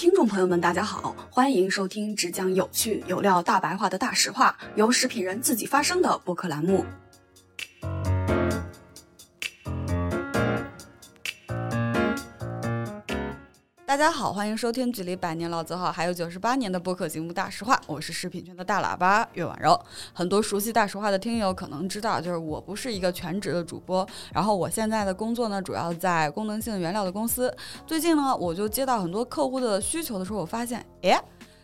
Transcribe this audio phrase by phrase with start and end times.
[0.00, 6.86] 听众朋友们，大家好，欢迎收听只讲有趣有料大白话的大实话，由食品人自己发声的播客栏目。
[13.90, 19.76] 大家好，欢迎收听距离百年老字号还有九十八年的播客节目《大实话》，我是食品圈的大喇叭岳婉柔。
[20.12, 27.52] 很多熟悉《大实话》的听友可能知道，就是我不是一个全职的主播，然后我现在的工作呢，主要在功能性原料的公司。
[27.84, 31.20] 最近呢，我就接到很多客户的需求的时候，我发现，哎。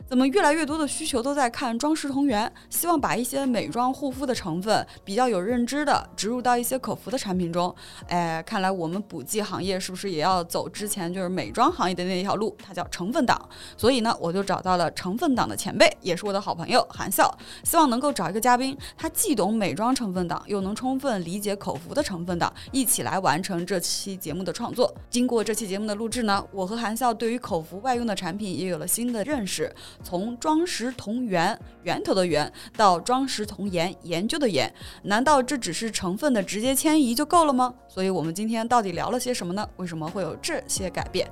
[0.09, 7.75] 怎么越来越多的需求都在看装饰同源，希望把一些美妆护肤的成分比较有认知的植入到一些口服的产品中。
[8.07, 12.57] 哎，看来我们补剂行业是不是也要走之前就是美妆行业的那一条路？
[12.63, 13.37] 它叫成分党。
[13.77, 24.95] 所以呢，我就找到了成分党的前辈，也是我的好朋友韩笑，希望能够找一个嘉宾，他既懂美妆成分党，又能充分理解口服的成分党，一起来完成这期节目的创作。
[25.11, 29.75] 经过这期节目的录制呢，我和韩笑对于口服外用的产品也有了新的认识。
[30.03, 34.73] 从装石同源源头的源到装石同研研究的研，
[35.03, 37.75] 难道这只是成分的直接迁移就够了吗？
[37.89, 39.69] 所以，我们今天到底聊了些什么呢？
[39.77, 41.29] 为什么会有这些改变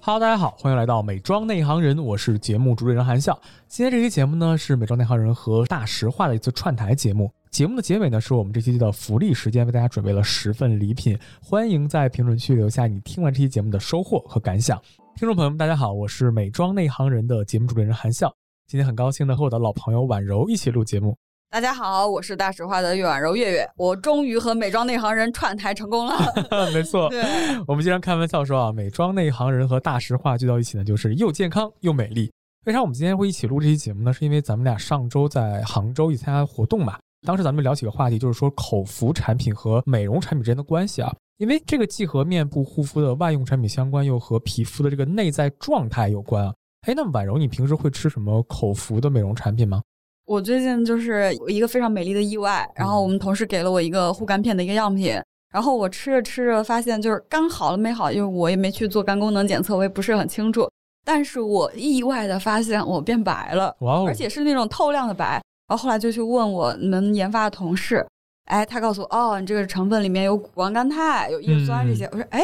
[0.00, 3.38] ？Hello，大家好，欢迎来到美妆内行人，我是节目主持人韩笑。
[3.66, 7.30] 今天这期节目呢，是美妆内行人和大实话的一次串台节目。
[7.50, 14.80] 节目的结尾呢，是我们这期的福利时间，为大家准备了十份礼品，欢迎在评论区留下你听完这期节目的收获和感想。
[15.18, 18.32] 听众朋友们，大家好，我是美妆内行人的节目主持人韩笑。
[18.68, 21.16] 今天很高兴的和我的老朋友婉柔一起录节目。
[21.50, 26.14] 大家好，我是大实话的岳婉柔月月，我终于和美妆内行人串台成功了。
[26.72, 27.24] 没错，对，
[27.66, 32.30] 我们经常开玩笑说啊，美妆内行人和大实话聚到一起呢，就是又健康又美丽。
[32.66, 34.12] 为啥我们今天会一起录这期节目呢？
[34.12, 36.96] 是因为咱们俩上周在杭州一起参加活动嘛。
[37.26, 41.12] 当时咱们聊起个话题，就是说口服产品和美容产品之间的关系啊。
[41.38, 46.52] 因为这个既和面部护肤的外用产品相关，又和皮肤的这个内在状态有关啊。
[46.86, 49.80] 哎，那婉柔，你平时会吃什么口服的美容产品吗？
[50.26, 55.14] 我最近就是一个非常美丽的意外，然后我们同事给了我一个护肝片的一个样品，
[55.52, 60.68] 然后我吃着吃着发现就是肝好了没好，因为我也没去做肝功能检测，我也不是很清楚。
[61.04, 65.40] 但是我意外的发现我变白了，哇哦，而且是那种透亮的白。
[65.68, 68.04] 然后后来就去问我们研发的同事。
[68.48, 72.04] 哎，他告诉我，哦，你这个成分里面有谷胱甘肽、有叶酸这些。
[72.06, 72.40] 我说，哎，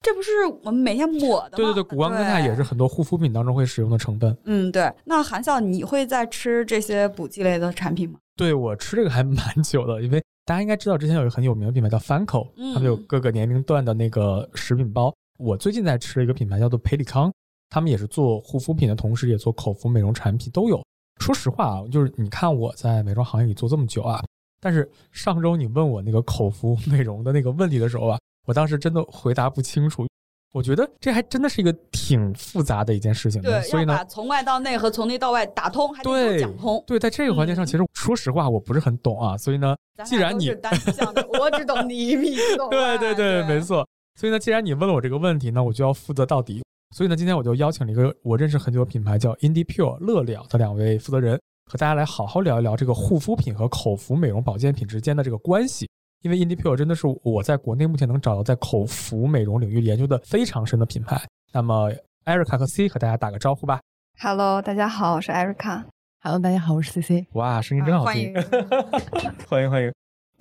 [0.00, 0.30] 这不是
[0.64, 1.56] 我们每天抹的吗？
[1.56, 4.36] 对对对，谷胱甘肽也是很多护肤品当中会使用的成分。
[4.44, 4.92] 嗯，对。
[5.04, 8.18] 那韩笑，你会在吃这些补剂类的产品吗？
[8.36, 15.14] 对我吃这个还蛮 久的，因为大家应该知道，之前有一个很有名的品牌叫 Fanco，他们有各个年龄段的那个食品包。
[15.38, 17.32] 我最近在吃一个品牌叫做培里康，
[17.68, 20.82] 他们也是做护肤品的同时，也做口服美容产品都有。
[21.20, 24.22] 说实话啊，就是你看我在美妆行业里做这么久啊。
[24.64, 30.06] 但是上周你问我那个口服美容的那个问题的时候啊，我当时真的回答不清楚。
[30.52, 33.40] 我觉得这还真的是一个挺复杂的一件事情。
[33.42, 36.84] 对，所以呢，从外到内和从内到外打通，还得讲通。
[36.86, 39.36] 对，在这个环节上，其实说实话，我不是很懂啊。
[39.36, 39.74] 所以呢，
[40.04, 42.70] 既然你单向的，我只懂你， 你懂。
[42.70, 43.84] 对对对，没错。
[44.20, 46.62] 所以呢，既然你问了我这个问题，那我就要负责到底。
[46.94, 51.40] 所以呢，今天我就邀请了一个我认识很久的品牌叫 Indie Pure 乐了的两位负责人。
[51.66, 55.88] 和大家来好好聊一聊这个护肤品和口服美容保健品之间的这个关系，
[56.22, 61.20] 因为 Indipure 真的是我在国内目前能找到在口服美容领域研究的非常深的品牌。
[61.52, 61.90] 那么
[62.24, 63.80] ，Erica 和 C 和大家打个招呼吧。
[64.20, 65.84] Hello，大家好，我是 Erica。
[66.20, 67.26] Hello，大家好，我是 CC。
[67.32, 68.34] 哇，声音真好听！
[69.48, 69.92] 欢迎 欢迎。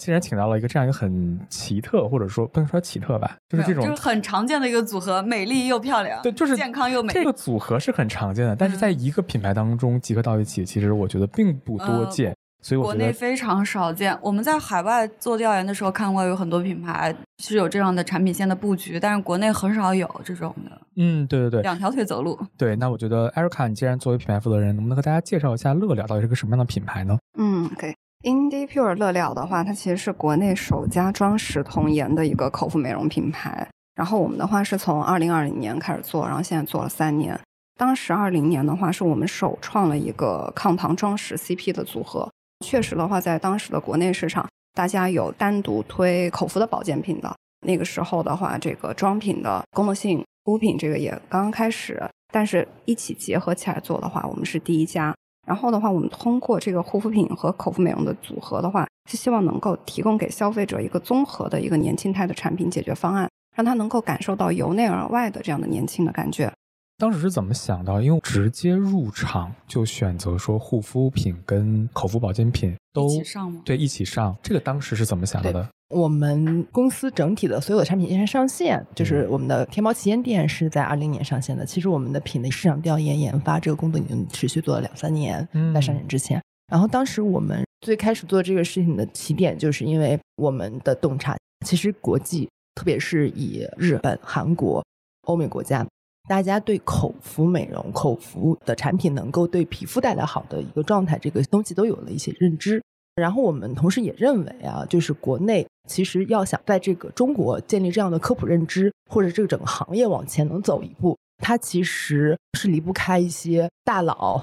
[0.01, 7.13] 竟然请到了一个这样一个很奇特，或者说不能说奇特吧，就是这种就是很常见的一个组合，美丽又漂亮，对，就是健康又美。
[7.13, 12.35] 这个组合是很常见的，但是在一个品牌当中集合到一起，其实我觉得并不多见。
[12.63, 14.17] 所以我国内非常少见。
[14.23, 20.81] 我们在海外做调研的时候看过，有很多品牌是有这样的产品线的布局，但是国内很少有这种的。
[20.95, 22.39] 嗯，对对对，两条腿走路。
[22.57, 27.17] 对，那我觉得 Erica，你既然作为品牌负责人，能不能和大家介绍一下乐聊到底是个什么样的品牌呢？
[27.37, 27.93] 嗯，可以。
[28.23, 33.67] Indie Pure 乐了的话，它其实是国内首家装石童颜的一个口服美容品牌。
[33.95, 37.39] 然后我们的话是从二零二零年开始做，然后现在做了三年。
[37.79, 42.31] 当时二零年的话，是我们首创了一个抗糖装石 CP 的组合。
[42.63, 47.35] 确实的话，在当时的国内市场，大家有单独推口服的保健品的。
[47.65, 51.99] 那个时候的话，这个妆品的功能性护肤品这个也刚刚开始，
[52.31, 55.11] 但是一起结合起来做的话，我们是第一家。
[55.47, 66.51] 然后的话，我们通过这个护肤品和口服美容的组合的话，是希望能够提供给消费者一个综合的一个年轻态的产品解决方案，让他能够感受到由内而外的这样的年轻的感觉。
[66.97, 67.99] 当时是怎么想到？
[67.99, 73.61] 因为直接入场就选择说护肤品跟口服保健品都一起上吗？
[73.65, 74.35] 对，一起上。
[74.43, 75.67] 这个当时是怎么想到的？
[75.91, 81.65] 我们公司整体的所有的产品线上线，就是我们的天猫旗舰店是在二零年上线的。
[81.65, 86.41] 其实我们的品类市场调研研发这个工作已经持续做了两三年，在上线之前。
[86.71, 91.35] 然后当时我们最开始做这个事情的起点，就是因为我们的洞察，
[91.65, 94.83] 其实国际，特别是以日本、韩国、
[95.23, 95.85] 欧美国家。
[96.29, 102.81] 大家对口服美容、口服的产品能够对皮肤带来好的一个状态，这个东西都有了一些认知。
[103.15, 114.41] 然后我们同时也认为啊，就是国内其实要想在这个中国建立这样的科普认知，或者这个整个行业往前能走一步，它其实是离不开一些大佬、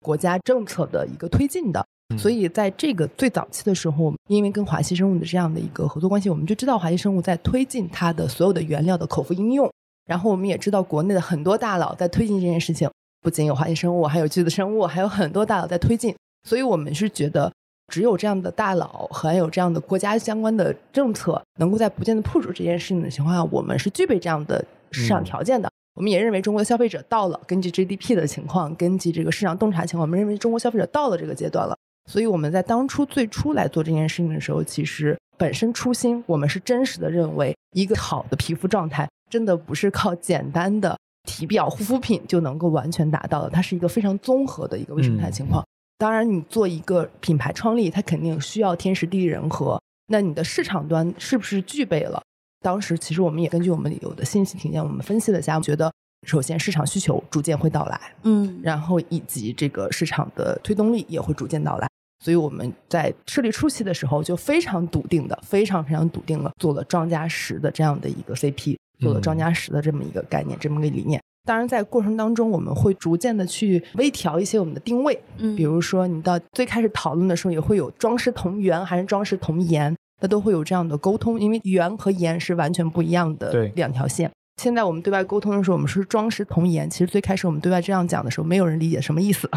[0.00, 1.84] 国家政策的一个推进的。
[2.18, 9.68] 所以在这个最早期的时候，因为跟华西生物的这样的一个合作关系，我们就知道华西生物在推进它的所有的原料的口服应用。
[10.06, 12.88] 然后我们也知道，国内的很多大佬在推进这件事情，
[13.22, 16.14] 不仅有华西生物，还有巨子生物，还有很多大佬在推进。
[16.46, 17.50] 所以我们是觉得，
[17.88, 25.70] 只有这样的大佬，还有这样的国家相关的政策，能够在不断的 push 这件事情的情况下，我们是具备这样的市场条件的。
[25.94, 31.76] 我们也认为，中国的消费者到了，根据 GDP 的情况，根据这个市场洞察情况，我们认为中国消费者到了这个阶段了。
[32.10, 39.08] 所以我们在当初最初来做这件事情的时候，其实本身初心，我们是真实的认为，一个好的皮肤状态。
[39.30, 45.64] 真的不是靠简单的体表护肤品就能够完全达到的，它是一个非常综合的一个微生态情况。
[45.96, 49.80] 当然，你做一个品牌创立，它肯定需要天时地利人和。
[50.08, 52.22] 那你的市场端是不是具备了？
[52.60, 55.92] 当时其实我们也根据我们有的信息条件，我们分析了一下，觉得
[56.26, 61.88] 首先市场需求逐渐会到来，嗯，然后以及这个市场的推动力也会逐渐到来。
[62.22, 68.76] 所以我们在设立初期的时候就非常笃定的，非常非常笃定了，做了庄家石的这样的一个 CP。
[69.00, 71.20] 做了庄家石的这么一个概念，这么个理念。
[71.44, 75.18] 当然，在过程当中，我们会逐渐的去微调一些我们的定位。
[75.36, 84.30] 嗯，比如说，你到最开始讨论的时候，也会有装饰同源还是装饰同颜，那都会有这样的沟通，因为源和颜是完全不一样的两条线。
[84.62, 86.88] 现在我们对外沟通的时候，我们是装饰同颜。
[86.88, 89.50] 其实最开始我们对外这样讲的时候，没有人理解什么意思。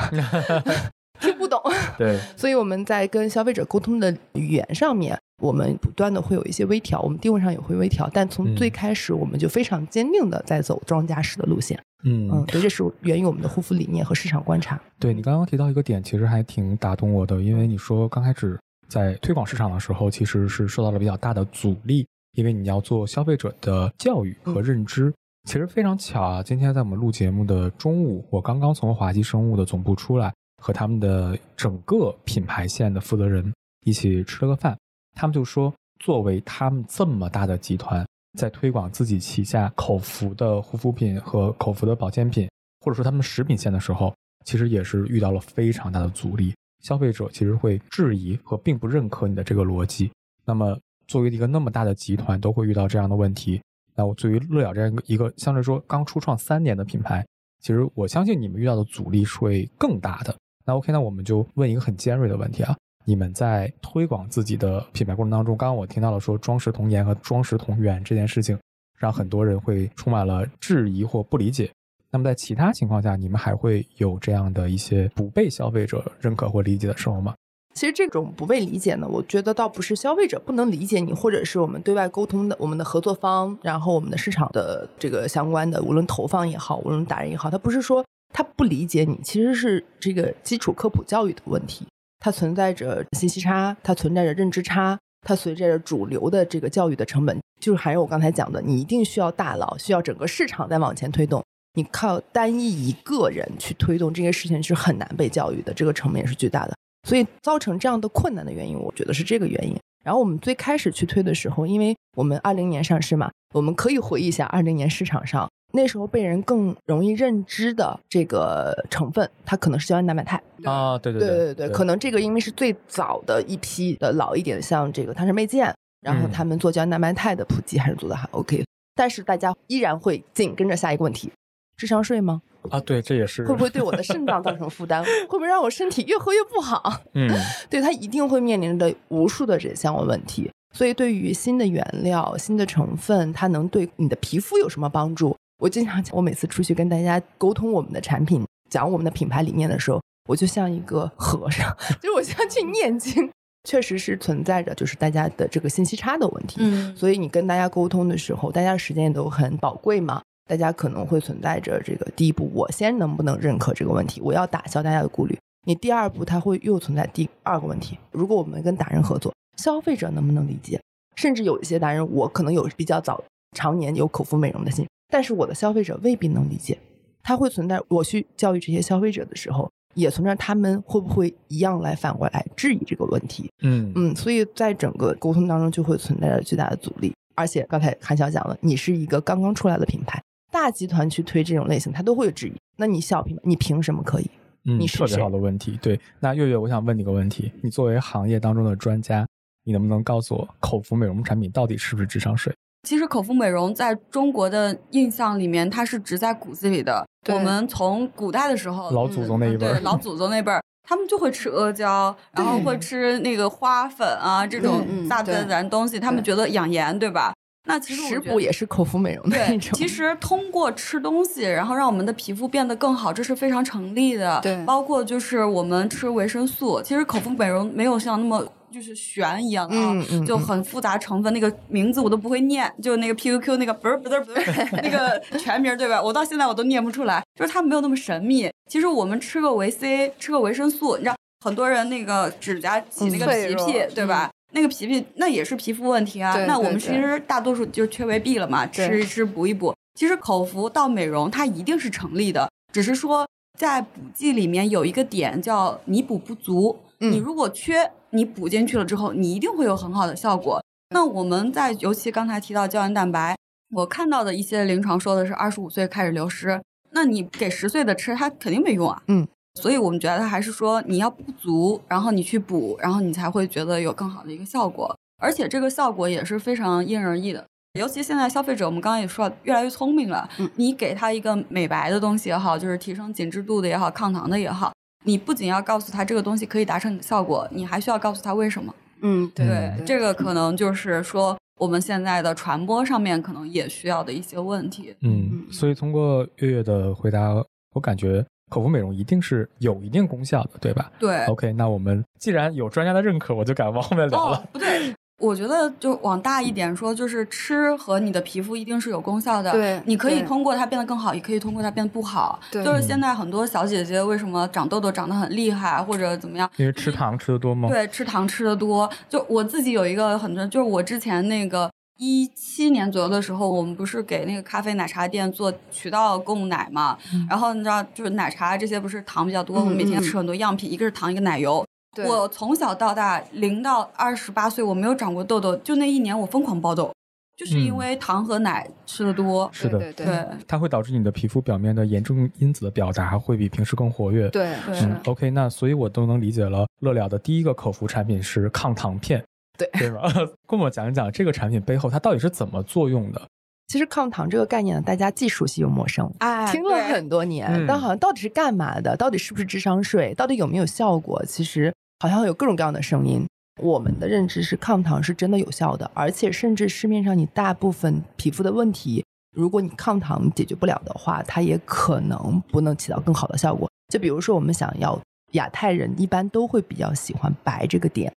[1.22, 1.60] 听不懂，
[1.98, 14.82] 对，所以我们在跟消费者沟通的语言上面，我们不断的会有一些微调，我们定位上也会微调，但从最开始我们就非常坚定的在走庄家式的路线，嗯嗯，所以这是源于我们的护肤理念和市场观察。
[15.00, 25.14] 对你刚刚提到一个点，其实还挺打动我的，因为你说刚开始在推广市场的时候，其实是受到了比较大的阻力，因为你要做消费者的教育和认知。
[25.48, 30.34] 其实非常巧啊，今天在我们录节目的中午，我刚刚从华基生物的总部出来。
[30.60, 33.54] 和他们的整个品牌线的负责人
[33.86, 34.76] 一起吃了个饭，
[35.18, 42.48] 他们就说，作为他们这么大的集团，在推广自己旗下口服的护肤品和口服的保健品，
[42.82, 44.14] 或者说他们食品线的时候，
[44.46, 46.54] 其实也是遇到了非常大的阻力。
[46.84, 50.12] 消费者其实会质疑和并不认可你的这个逻辑。
[50.46, 50.78] 那么，
[51.08, 53.60] 作为一个那么大的集团，都会遇到这样的问题。
[53.96, 57.26] 那我作为乐雅这样一个相对说刚初创三年的品牌，
[57.60, 60.38] 其实我相信你们遇到的阻力是会更大的。
[60.64, 62.78] 那 OK，那我们就问一个很尖锐的问题啊！
[63.10, 68.60] 你们在推广自己的品牌过程当中，刚刚我听到了说装饰童颜和装饰童源这件事情，
[69.00, 71.72] 让很多人会充满了质疑或不理解。
[72.12, 77.34] 那么在其他情况下，你们还会有这样的一些不被消费者认可或理解的时候吗？
[77.76, 88.04] 其实这种不被理解呢，我觉得倒不是消费者不能理解你，或者是我们对外沟通的我们的合作方，然后我们的市场的这个相关的，无论投放也好，无论达人也好，他不是说。
[88.34, 91.88] 他不理解你，其实是这个基础科普教育的问题。
[92.20, 101.44] 它存在着信息差，它存在着认知差，它随着主流的这个教育的成本，就是还是我刚才讲的，你一定需要大佬，需要整个市场在往前推动。
[101.74, 106.76] 你靠单一一个人去推动这些事情是很难被教育的，这个成本也是巨大的。
[107.08, 109.78] 所以造成这样的困难的原因，我觉得是这个原因。
[110.08, 115.46] 然后我们最开始去推的时候，因为我们二零年上市嘛，我们可以回忆一下二零年市场上。
[115.74, 128.64] 那时候被人更容易认知的这个成分，它可能是胶原蛋白肽啊，对对对对对，可能这个因为是最早的一批的老一点，像这个汤臣倍健，然后他们做胶原蛋白肽的普及还是做的还 OK，
[128.96, 131.30] 但是大家依然会紧跟着下一个问题：
[131.76, 132.42] 智商税吗？
[132.70, 135.04] 啊，对，这也是会不会对我的肾脏造成负担？
[135.28, 137.02] 会不会让我身体越喝越不好？
[137.14, 137.30] 嗯，
[137.70, 140.50] 对它一定会面临着无数的这相关问题。
[140.74, 145.36] 所以对于新的原料、新的成分，它能对你的皮肤有什么帮助？
[145.60, 153.30] 我经常讲，我每次出去跟大家沟通我们的产品、讲我们的品牌理念的时候，我就像一个和尚， 就是我像去念经。
[153.64, 156.56] 确实是存在着，就是大家的这个信息差的问题。
[156.60, 160.22] 嗯，所以你跟大家沟通的时候，大家的时间也都很宝贵嘛。
[160.48, 165.38] 大家可能会存在着这个第一步，我先能不能认可这个问题，我要打消大家的顾虑。
[165.66, 170.82] 你第二步，它会又存在第二个问题：如果我们跟达人合作，消费者能不能理解？
[171.16, 176.78] 甚至有一些达人，我可能有比较早常年有口服美容的心，但是我的消费者未必能理解。
[177.22, 183.50] 它会存在我去教育这些消费者的时候，也存在他们会不会一样来反过来质疑这个问题？
[183.64, 187.14] 嗯嗯，所以在整个沟通当中就会存在着巨大的阻力。
[187.36, 192.54] 而且刚才韩晓讲了，你是一个刚刚出来的品牌，大集团去推这种类型，他都会有质疑。
[192.78, 194.30] 那你小品牌，你凭什么可以？
[194.66, 195.78] 嗯，你是特别好的问题。
[195.82, 199.26] 对，那月月，我想问你个问题：你作为行业当中的专家，
[199.64, 202.54] 你能不能告诉我，口服美容产品到底是不是智商税？
[202.84, 207.06] 其实口服美容在中国的印象里面，它是植在骨子里的。
[207.30, 210.62] 我们从古代的时候，老祖宗那一辈，对老祖宗那辈儿。
[210.90, 217.34] 他们就会吃阿胶，然后会吃那个花粉啊，这种大自然的东西，他们觉得养颜，对吧？
[217.68, 219.72] 那其实食补也是口服美容的一种。
[219.74, 224.40] 其实通过吃东西，然后让我们的皮肤变得更好，这是非常成立的。
[224.42, 229.94] 对，包括就是我们吃维生素，其实口服美容没有像那么就是玄一样啊，
[230.26, 234.42] 就很复杂成分，那个名字我都不会念，就那个 PQQ 那个不是不是不是
[234.84, 236.02] 那个全名对吧？
[236.02, 238.50] 我到现在我都念不出来，就是它没有那么神秘。
[238.70, 244.30] 其实我们吃个维 C，吃个维生素，你知道很多人那个指甲起那个皮皮，对吧？
[244.58, 246.36] 那个皮皮那也是皮肤问题啊。
[246.48, 249.76] 那我们其实大多数就是缺维 B 了嘛，吃一吃补一补。
[249.94, 253.28] 其实口服到美容它一定是成立的，只是说
[253.60, 256.76] 在补剂里面有一个点叫弥补不足。
[256.98, 260.60] 你如果缺，你补进去了之后，你一定会有很好的效果。
[260.90, 263.38] 那我们在尤其刚才提到胶原蛋白，
[263.76, 266.60] 我看到的一些临床说的是二十五岁开始流失，
[266.92, 269.04] 那你给十岁的吃，它肯定没用啊。
[269.08, 269.28] 嗯。
[269.62, 274.96] 所以我们觉得还是说你要不足，然后你去补，然后你才会觉得有更好的一个效果。
[275.20, 277.44] 而且这个效果也是非常因人而异的。
[277.80, 280.28] 尤其现在消费者，我们刚刚也说越来越聪明了。
[280.40, 284.72] 嗯，你给他一个美白的东西也好，就是提升紧致度的也好，抗糖的也好，
[285.06, 288.74] 你不仅要告诉他这个东西可以达成你的效果，你还需要告诉他为什么。
[289.02, 294.96] 嗯，对，这个可能就是说我们现在的传播上面可能也需要的一些问题。
[295.02, 297.32] 嗯，所以通过月月的回答，
[297.74, 298.26] 我感觉。
[298.50, 300.92] 口服美容一定是有一定功效的，对吧？
[301.00, 301.26] 对。
[301.26, 304.44] OK，那我们既然有专家的认可，我就敢往后面聊了。
[304.52, 309.52] 不对，我觉得就往大一点说，就是吃和你的皮肤一定是有功效的。
[309.52, 312.40] 对，你可以通过它变得更好，也可以通过它变得不好。
[312.52, 312.64] 对。
[312.64, 316.50] 就是现在很多小姐姐为什么长痘痘长得很厉害，或者怎么样？
[316.58, 317.68] 因为吃糖吃的多吗？
[317.68, 318.90] 对，吃糖吃的多。
[319.10, 321.70] 就我自己有一个很多，就是我之前那个。
[321.98, 326.98] 一七年左右的时候，我们不是给那个咖啡奶茶店做渠道供奶嘛？
[327.30, 331.66] 然后你知道，就是奶茶这些不是糖比较多，我们每天吃很多样品，一个是糖，一个奶油。
[332.06, 336.94] 我从小到大，零到二十八岁，我没有长过痘痘，就那一年我疯狂爆痘，
[337.36, 339.50] 就是因为糖和奶吃的多。
[339.52, 344.30] 是的，对对，它会导致你的皮肤表面的炎症因子的表达会比平时更活跃。
[344.30, 346.68] 对，嗯，OK，那所以我都能理解了。
[346.82, 349.24] 乐了的第一个口服产品是抗糖片。
[349.58, 350.12] 对对吧？
[350.48, 353.22] 跟我讲一讲这个产品背后它到底是怎么作用的？
[353.68, 356.10] 其实抗糖这个概念呢，大家既熟悉又陌生。
[356.20, 358.96] 哎，听了很多年，但好像到底是干嘛的？
[358.96, 360.14] 到底是不是智商税？
[360.14, 361.22] 到底有没有效果？
[361.26, 363.26] 其实好像有各种各样的声音。
[363.62, 369.04] 我们的认知是抗糖是真的有效的，而且甚至市面上你大部分皮肤的问题，
[369.36, 373.70] 如果你抗糖解决不了的话，它也可能不能起到更好的效果。
[373.90, 374.98] 就比如说我们想要
[375.32, 378.14] 亚太人一般都会比较喜欢白这个点。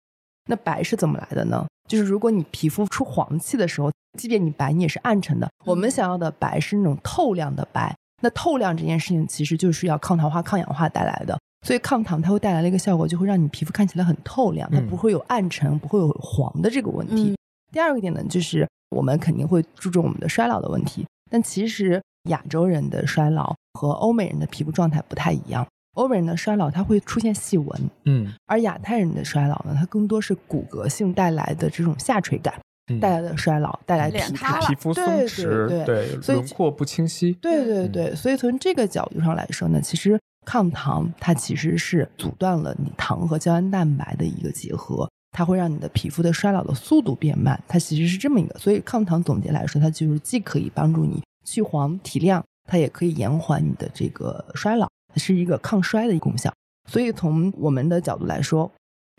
[0.49, 1.63] 那白是怎么来的呢？
[1.87, 5.47] 就是如果你皮肤出黄气的时候，即便你白，你也是暗沉的。
[5.63, 7.95] 我们想要的白是那种透亮的白。
[8.23, 11.39] 那透亮这件事情其实就是要抗糖化、抗氧化带来的。
[11.67, 17.35] 所以抗糖它会带来了一个效果，就会让你皮肤看起来很透亮，它不会有暗沉、不会有黄的这个问题。
[17.71, 21.05] 第二个点呢，就是我们肯定会注重我们的衰老的问题。
[21.29, 25.65] 但其实亚洲人的衰老和欧美人的皮肤状态不太一样。
[25.95, 32.53] 欧美人的衰老，它会出现细纹，嗯，而亚太人的衰老呢，它更多是骨骼性带来的这种下垂感
[33.01, 38.15] 带来的衰老，带来疲态、皮肤松弛，对，轮廓不清晰，对对对。
[38.15, 48.57] 所以从这个角度上来说呢，其实抗糖它其实是阻断了你糖和胶原蛋白的一个结合，它会让你的皮肤的衰老的速度变慢，它其实是这么一个。
[48.57, 54.89] 所以抗糖总结来说，它就是既可以帮助你去黄提亮，它也可以延缓你的这个衰老。
[55.15, 56.53] 是一个抗衰的功效，
[56.89, 58.71] 所以从我们的角度来说，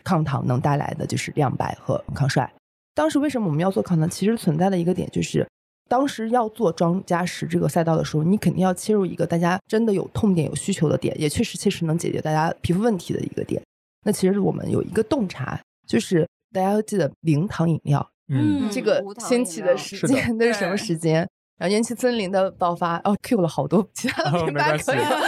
[0.03, 2.51] 抗糖能带来的就是亮白和抗衰。
[2.93, 4.09] 当时为什么我们要做抗糖？
[4.09, 5.47] 其实存在的一个点就是，
[5.89, 13.61] 当时要做庄家石这个赛道的时候，你肯定要切入一个大家真的有痛点、有需求的点，也确实切实能解决大家皮肤问题的一个点。
[14.05, 21.27] 那其实我们有一个洞察，就是大家要记得零糖饮料，嗯，这个兴起的时间那是什么时间？
[21.61, 25.25] 然后元气森林的爆发，哦，Q 了好多其他的品牌可以，然后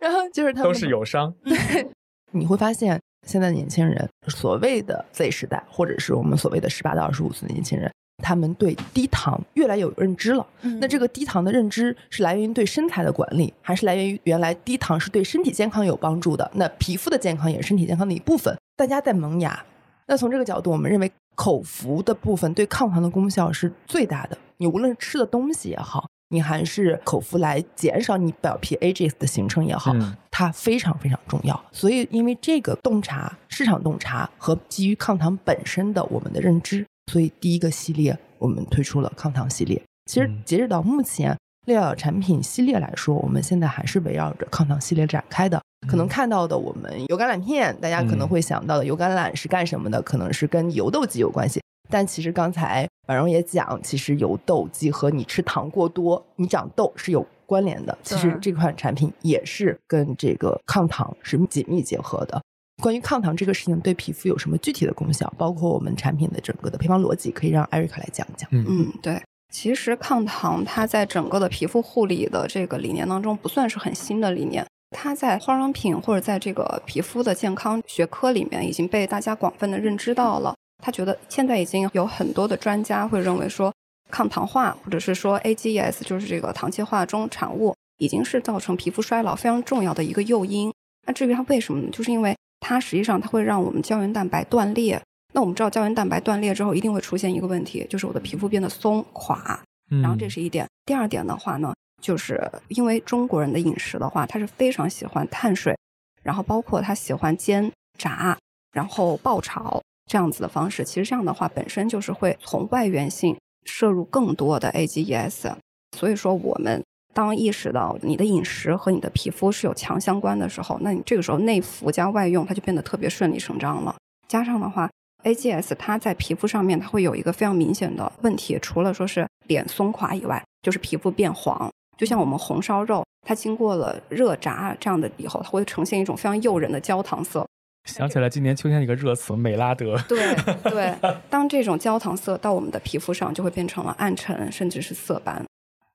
[0.00, 1.88] 然后就是他们都是友商，对，
[2.32, 7.88] 你会发现现在年轻人所谓的 Z 时代，或者是我们所谓的十八到二十五岁的年轻人，
[8.24, 10.44] 他们对低糖越来越有认知了。
[10.80, 16.50] 那这个低糖的认知是来源于对身材的管理，还是来源于原来低糖是对身体健康有帮助的？
[16.54, 18.52] 那皮肤的健康也是身体健康的一部分。
[18.76, 19.64] 大家在萌芽，
[20.06, 24.38] 那从这个角度，我们认为口服的部分对抗糖的功效是最大的。
[24.58, 29.94] 你无论吃的东西也好，你还是口服来减少你表皮 ages 的形成也好，
[30.30, 31.60] 它非常非常重要。
[31.72, 39.82] 所以，因为这个洞察市场洞察和基于抗糖本身的我们的认知，所以第一个系列我们推出了抗糖系列。
[40.06, 41.36] 其实截止到目前，
[41.66, 45.60] 六药产品系列来说，我们现在还是围绕着抗糖系列展开的。
[45.88, 50.00] 可能看到的我们油橄榄片，大家可能会想到的油橄榄是干什么的？
[50.02, 51.60] 可能是跟油痘肌有关系。
[51.88, 57.96] 但其实刚才婉容也讲，其实油痘肌和你吃糖过多，你长痘是有关联的。
[58.02, 62.42] 其实这款产品也是跟这个抗糖是紧密结合的。
[62.82, 68.48] 关于抗糖这个事情对皮肤有什么具体的功效，包括我们产品的整个的配方逻辑，可以让艾瑞克来讲一讲。
[68.50, 80.54] 嗯，对，其实抗糖它在整个的皮肤护理的这个理念当中不算是很新的理念，它在化妆品或者在这个皮肤的健康学科里面已经被大家广泛的认知到了。
[80.82, 83.72] 他觉得现在已经有很多的专家会认为说，
[84.10, 90.72] 抗糖化或者是说 AGEs 就是这个糖基化中产物，已经是造成皮肤衰老非常重要的一个诱因。
[91.06, 91.88] 那至于它为什么呢？
[91.90, 95.00] 就是因为它实际上它会让我们胶原蛋白断裂。
[95.32, 99.60] 那我们知道胶原蛋白断裂之后，一定会出现一个问题，就是我的皮肤变得松垮。
[100.02, 100.66] 然后这是一点。
[100.84, 105.76] 第二点的话呢，就是因为中国人的饮食的话，他是非常喜欢碳水，
[106.22, 108.36] 然后包括他喜欢煎炸，
[108.72, 109.80] 然后爆炒。
[110.08, 115.52] 这样子的方式，其实这样的话本身就是会从外源性摄入更多的 AGEs，
[115.98, 116.80] 所以说我们
[117.12, 123.96] 当意识到你的饮食和你的皮肤是有强相关的时候，那你这个时候内服加外用，它就变得特别顺理成章了。
[124.28, 124.88] 加上的话
[125.24, 137.46] ，A G S 它在皮肤上面它会有一个非常明显的问题，除了说是脸松垮以外，就是皮肤变黄，就像我们红烧肉，它经过了热炸这样的以后，它会呈现一种非常诱人的焦糖色。
[137.84, 139.96] 想起来今年秋天一个热词“美拉德”。
[140.08, 140.34] 对
[140.70, 140.94] 对，
[141.30, 145.44] 当这种焦糖色到我们的皮肤上，就会变成了暗沉，甚至是色斑。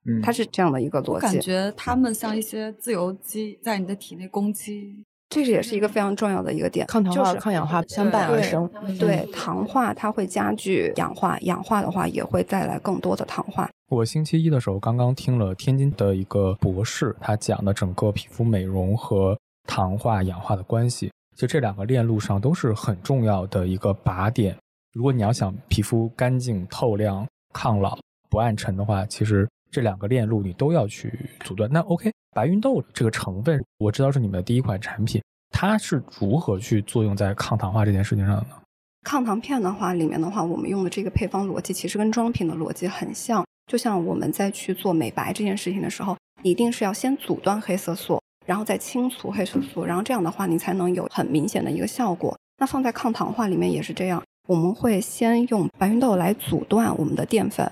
[0.06, 1.22] 嗯，它是这样的一个逻辑。
[1.22, 5.04] 感觉它们像一些自由基，在你的体内攻击。
[5.30, 6.88] 这是也是一个非常重要的一个点。
[6.88, 8.70] 抗糖化、抗氧化相伴而生。
[8.98, 13.70] 对，糖化它会加剧氧化，氧化的话也会带来更多的糖化。
[13.92, 21.12] 我星期一的时候刚刚听了天津的一个博士，他讲的整个皮肤美容和糖化、氧化的关系。
[21.36, 24.58] 就这两个链路上都是很重要的一个靶点。
[24.94, 28.00] 如果你要想皮肤干净透亮、抗老
[28.30, 31.70] 不暗沉的话，其实这两个链路你都要去阻断。
[31.70, 38.56] 那 OK，白芸豆这个成分我知道是你们的第一款产品，它是如何去作用在抗糖化这件事情上的呢？
[39.04, 43.46] 抗糖片的话，里面的话，我们用的这个配方逻辑其实跟妆品的逻辑很像。
[43.72, 48.20] 就像我们在去做美白这件事情的时候，一定是要先阻断黑色素。
[48.46, 52.38] 然后再清除黑色素，然后这样的话你才能有很明显的一个效果。
[52.58, 57.66] 那放在抗糖化里面也是这样，我们会先用白芸豆来阻断我们的淀粉。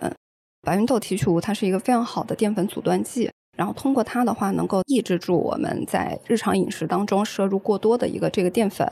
[0.61, 8.87] 白芸豆提取物它是一个非常好的淀粉阻断剂，然后通过它的话能够抑制住我们在日常饮食当中摄入过多的一个这个淀粉。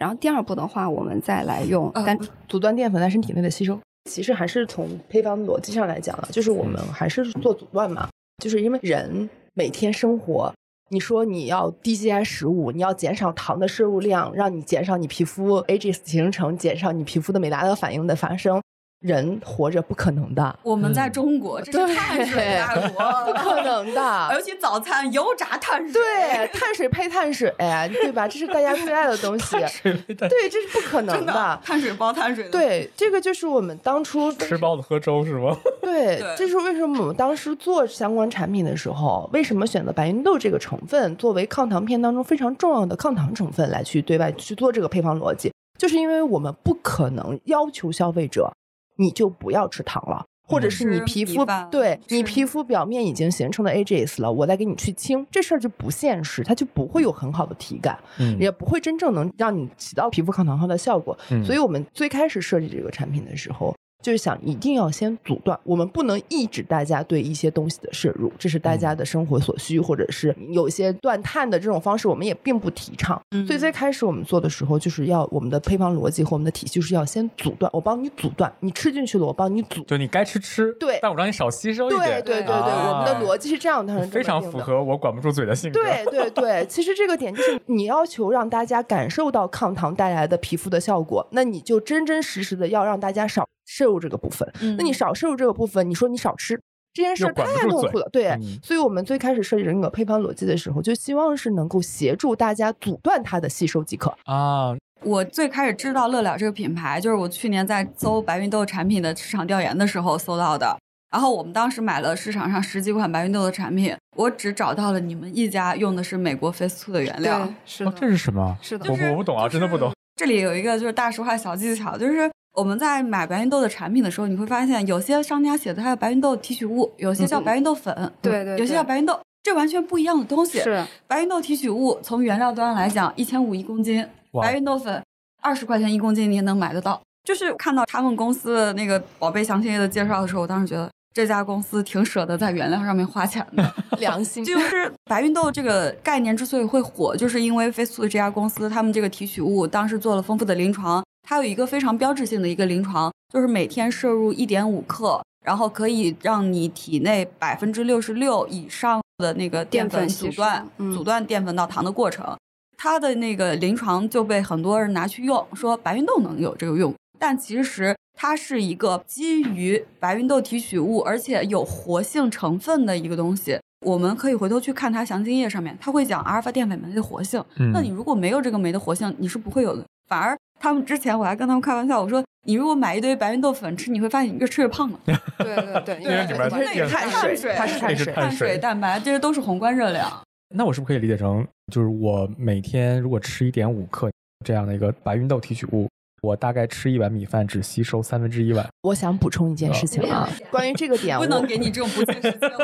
[0.00, 3.78] 然后第二步的话，我们再来用单阻断淀粉在身体内的吸收。
[4.06, 8.08] 其实还是从配方逻辑上来讲了，就是我们还是做阻断嘛，
[8.42, 10.52] 就是因为人每天生活。
[10.88, 18.62] 你说你要低 GI 食物，你要减少糖的摄入量，让你减少你皮肤 ages 形成，减少你皮肤的美拉德反应的发生。
[19.00, 20.58] 人活着不可能的。
[20.62, 24.30] 我们在中国，这是碳水大国， 不可能的。
[24.32, 28.26] 尤其早餐油炸碳水，对，碳水配碳水，对吧？
[28.26, 29.56] 这是大家最爱的东西。
[29.56, 31.60] 碳水配碳，对，这是不可能的。
[31.62, 35.56] 碳水包碳水，对，这个就是我们当初吃包子喝粥是吗？
[35.82, 48.50] 对，这是为什么我们当时做相关产品的时候，为什么选择白芸豆这个成分作为抗糖片当中非常重要的抗糖成分来去对外去做这个配方逻辑，就是因为我们不可能要求消费者。
[48.96, 57.98] 你就不要吃糖了，或者是你皮肤对你皮肤表面已经形成的 AGS 了，我再给你去清，这事儿就不现实，它就不会有很好的体感，
[58.38, 61.16] 也不会真正能让你起到皮肤抗糖化的效果。
[61.44, 63.74] 所以我们最开始设计这个产品的时候，
[64.06, 73.20] 就是想一定要先阻断，我们不能抑制大家对一些东西的摄入，这是大家的生活所需，或者是有些断碳的这种方式，我们也并不提倡。
[73.44, 82.22] 所以最开始我们做的时候，就是要我们的配方逻辑和我们的体系，就是要先阻断，我帮你阻断，你吃进去了，我帮你阻，就你该吃吃，对，但我让你少吸收一点。
[82.22, 85.80] 对对对对，我们的逻辑是这样的，非常符合我管不住嘴的性格。
[85.80, 93.44] 对对对，其实这个点就是你要求让大家感受到抗糖带来的皮肤的效果，那你就真真实实的要让大家少。
[93.66, 96.58] 摄入这个部分，那你少摄入这个部分，你说你少吃
[96.94, 98.34] 这件事太痛苦了，对。
[98.62, 104.74] 所以我们最开始设计人格配方逻辑的时候，就希望是能够协助大家阻断它的吸收即可啊。
[105.02, 110.74] 我最开始知道乐了这个品牌，就是我去年在搜白芸豆产品的市场调研的时候搜到的。
[111.10, 118.56] 然后我们当时买了市场上十几款白芸豆的产品，我只找到了你们一家用的是美国 Face Two 的原料，是的，这是什么？
[118.62, 119.92] 是的，我我不懂啊，真的不懂。
[120.16, 122.30] 这里有一个就是大实话小技巧，就是。
[122.56, 130.58] 我们在买白芸豆的产品的时候，你会发现有些商家写的它有白芸豆提取物，有些叫白芸豆粉，对对，有些叫白芸豆，这完全不一样的东西。
[130.60, 135.04] 是白芸豆提取物，从原料端来讲，一千五一公斤；白芸豆粉，
[135.42, 136.98] 二十块钱一公斤，你也能买得到。
[137.24, 144.42] 就是看到他们公司的那个宝贝详情页的介绍的时候，我当时觉得这家公司挺舍得在原料上面花钱的， 良心。
[144.42, 151.04] 就是白芸豆这个概念之所以会火，就是因为飞速的这家公司，他们这个提取物当时做了丰富的临床。
[151.28, 162.36] 它有一个非常标志性的一个临床，就是每天摄入一点五克，然后可以让你体内百分之六十六以上的那个淀粉阻断阻断淀粉到糖的过程。
[162.78, 173.58] 它的那个临床就被很多人拿去用，说白芸豆能有这个用，但其实它是一个基于白芸豆提取物，而且有活性成分的一个东西。
[173.84, 177.42] 我们可以回头去看它详情页上面，它会讲阿尔法淀粉酶的活性。
[177.72, 180.38] 那你如果没有这个酶的活性，你是不会有的，反而。
[180.58, 185.00] 他们之前我还跟他们开玩笑，我说你如果买一堆白芸豆粉吃，你会发现你越吃越胖了。
[185.04, 190.10] 对 对对， 因为里面它是碳水，它是碳水、碳水、蛋白，这些都是宏观热量。
[190.54, 194.10] 那我是不是可以理解成，就是我每天如果吃一点五克
[194.44, 195.88] 这样的一个白芸豆提取物，
[196.22, 198.64] 我大概吃一碗米饭只吸收三分之一碗？
[198.82, 202.56] 我想补充一件事情啊，关于这个点， 不能给你这种不切实际的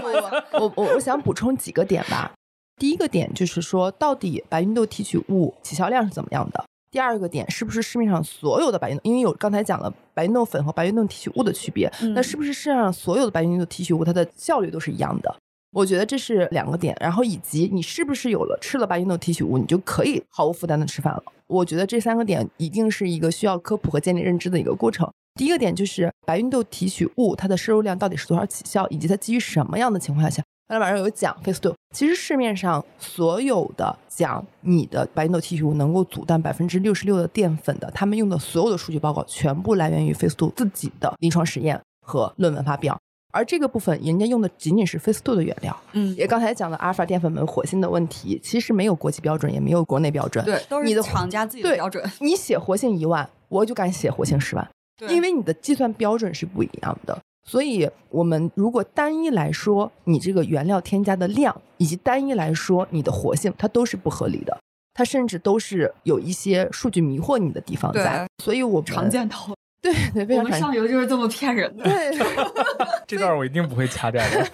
[0.52, 2.32] 我我我想补充几个点吧。
[2.76, 6.64] 第一个点就是说，到底白芸豆提取物起效量是怎么样的？
[6.92, 15.34] 第二个点是不是市面上所有的白芸豆，因为有刚才讲了白芸豆粉和白芸豆提取物的区别，那是不是市面上所有的白芸豆提取物它的效率都是一样的？
[15.70, 21.22] 我觉得这是两个点，然后以及你是不是有了吃了白芸豆提取物，你就可以毫无负担的吃饭了？
[21.46, 25.10] 我觉得这三个点一定是一个需要科普和建立认知的一个过程。
[25.34, 30.42] 第一个点就是白芸豆提取物它的摄入量到底是多少起效，以及它基于什么样的情况下？
[30.68, 42.98] 刚才晚上有讲 Face Two，其实市面上所有的讲你的白芸豆提取物能够阻断百分之六十六的淀粉的，他们用的所有的数据报告全部来源于 Face Two 自己的临床实验和论文发表，
[43.32, 45.76] 而这个部分人家用的仅仅是 Face Two 的原料。
[45.92, 50.42] 嗯，也刚才讲的阿尔法淀粉酶活性的问题，其实没有国际标准，也没有国内标准。
[50.44, 52.02] 对，都是你的厂家自己的标准。
[52.20, 54.66] 你写活性一万，我就敢写活性十万，
[55.08, 57.18] 因为你的计算标准是不一样的。
[57.44, 64.56] 所以，我们如果单一来说，你这个原料添加的量，以及单一来说你的活性，它都是不合理的，
[64.94, 68.28] 它甚至都是有一些数据迷惑你的地方在。
[68.44, 69.36] 所以，我们常见到，
[69.80, 70.44] 对对，非常常见。
[70.44, 71.82] 我们上游就是这么骗人的。
[71.82, 72.16] 对，
[73.08, 74.48] 这段我一定不会掐掉的。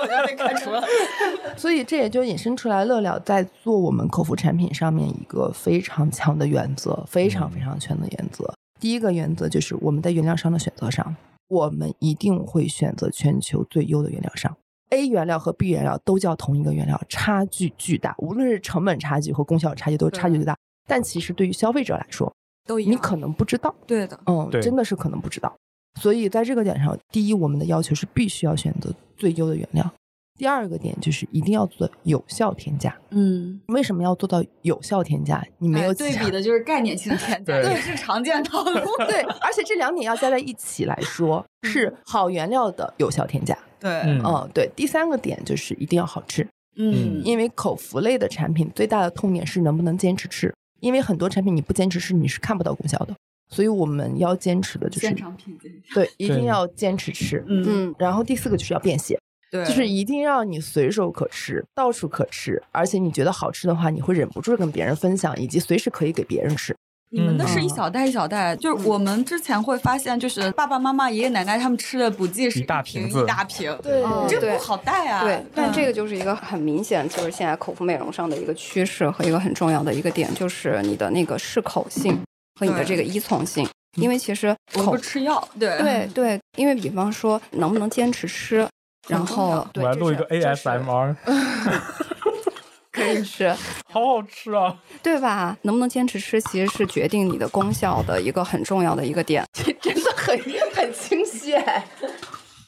[0.00, 0.82] 我就被开除了。
[1.56, 8.52] 所以，这也就引申出来，乐了在做我们口服产品上面一个非常强的原则，非常非常全的原则。
[8.80, 11.14] 第一个原则就是我们在原料商的选择上，
[11.48, 14.56] 我们一定会选择全球最优的原料商。
[14.90, 20.56] A 原料和 B 原料都叫同一个原料，差距巨大，无论是成本差距和功效差距都差距巨大。
[20.88, 22.32] 但其实对于消费者来说，
[22.66, 23.72] 都你可能不知道。
[23.86, 25.54] 对的，嗯，真的是可能不知道。
[25.98, 29.90] 所以在这个点上，第一，我们的要求是必须要选择最优的原料。
[30.38, 32.96] 第二个点就是一定要做有效添加。
[33.10, 35.44] 嗯，为什么要做到有效添加？
[35.58, 38.80] 你没有对比的就是概念性添 加，对是常见套路。
[39.06, 43.56] 对，而且这两点要加在一起来说，是好原料的有效添加。
[43.78, 44.70] 对，嗯，对。
[44.74, 46.46] 第三个点就是一定要好吃。
[46.76, 53.14] 嗯，因为口服类的产品最大的痛点是能不能坚持吃，因为很多产品你不坚持吃你是看不到功效的。
[53.50, 55.58] 所以我们要坚持的就是现场品
[55.92, 57.44] 对，一定要坚持吃。
[57.48, 59.18] 嗯，然后第四个就是要便携。
[59.50, 66.72] 对，就是一定要你随手可吃，到处可吃，而且你觉得好吃的话，你会忍不住跟别人分享，以及随时可以给别人吃。
[67.12, 75.24] 你们的是一小袋一小袋，就是我们之前会发现，就是爸爸妈妈、爷爷奶奶他们吃的补剂是一大瓶，一大瓶，对，这个不好带啊。
[75.24, 82.16] 对，但这个就是一个很明显，就是现在口服美容上的一个趋势和一个很重要的一个点，就是你的那个适口性
[82.60, 83.66] 和你的这个依从性。
[83.96, 88.64] 因为其实我不吃药，对对对，因为比方说能不能坚持吃，
[89.08, 91.16] 然后我来录一个 ASMR，
[92.92, 93.52] 可以吃，
[93.90, 95.56] 好好吃啊，对吧？
[95.62, 99.44] 能不能坚持吃，其实是决定你的功效的一个很重要的一个点。
[99.80, 100.38] 真的很
[100.72, 101.56] 很清晰。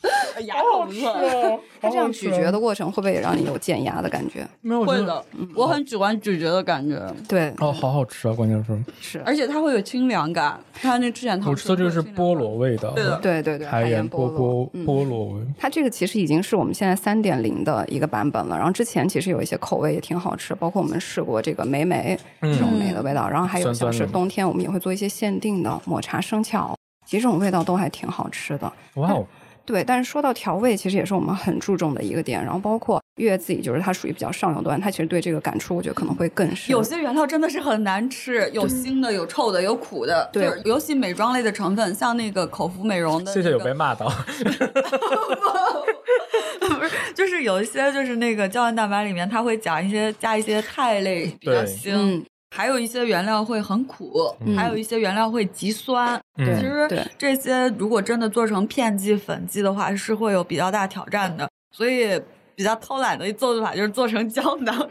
[0.46, 4.46] 牙口不错，它这样咀嚼的过程会不会也让你有减压的感觉？
[4.60, 5.24] 没有，会的。
[5.54, 7.00] 我很喜欢咀嚼的感觉。
[7.28, 8.34] 对，哦，好好吃啊！
[8.34, 10.58] 关键是是，而且它会有清凉感。
[10.74, 15.40] 它那之前我吃的这个是菠萝味的，对的，对对对，海盐菠菠菠萝味。
[15.56, 18.56] 它这个其实已经是我们现在三点零的一个版本了。
[18.56, 28.72] 然后之前其实有一些口味也挺好吃，包括我们试过这个莓莓这种梅的味道，然后还有像是冬天我们也会做一些限定的抹茶生巧，其实这种味道都还挺好吃的。
[28.94, 29.26] 哇哦！
[29.64, 32.42] 对，但是说到调味，其实也是我们很注重的一个点。
[32.42, 36.72] 然后包括月自己，就是它属于比较上游端，它其实对这个感触，我觉得可能会更深。
[36.72, 40.28] 有些原料真的是很难吃，有腥的，有臭的，有苦的。
[40.32, 43.32] 对，尤其美妆类的成分，像那个口服美容的。
[43.32, 44.12] 谢谢有被骂到。
[46.60, 52.24] 不是，就是有一些，就是那个胶原蛋白里面，它会讲一些加一些肽类，比较腥。
[52.54, 54.12] 还有一些原料会很苦，
[54.54, 56.20] 还有一些原料会极酸。
[56.36, 56.86] 其实
[57.16, 61.48] 这些如果真的做成片剂、粉剂的话，是会有比较大挑战的。
[61.70, 62.20] 所以
[62.54, 64.86] 比较偷懒的做法就是做成胶囊，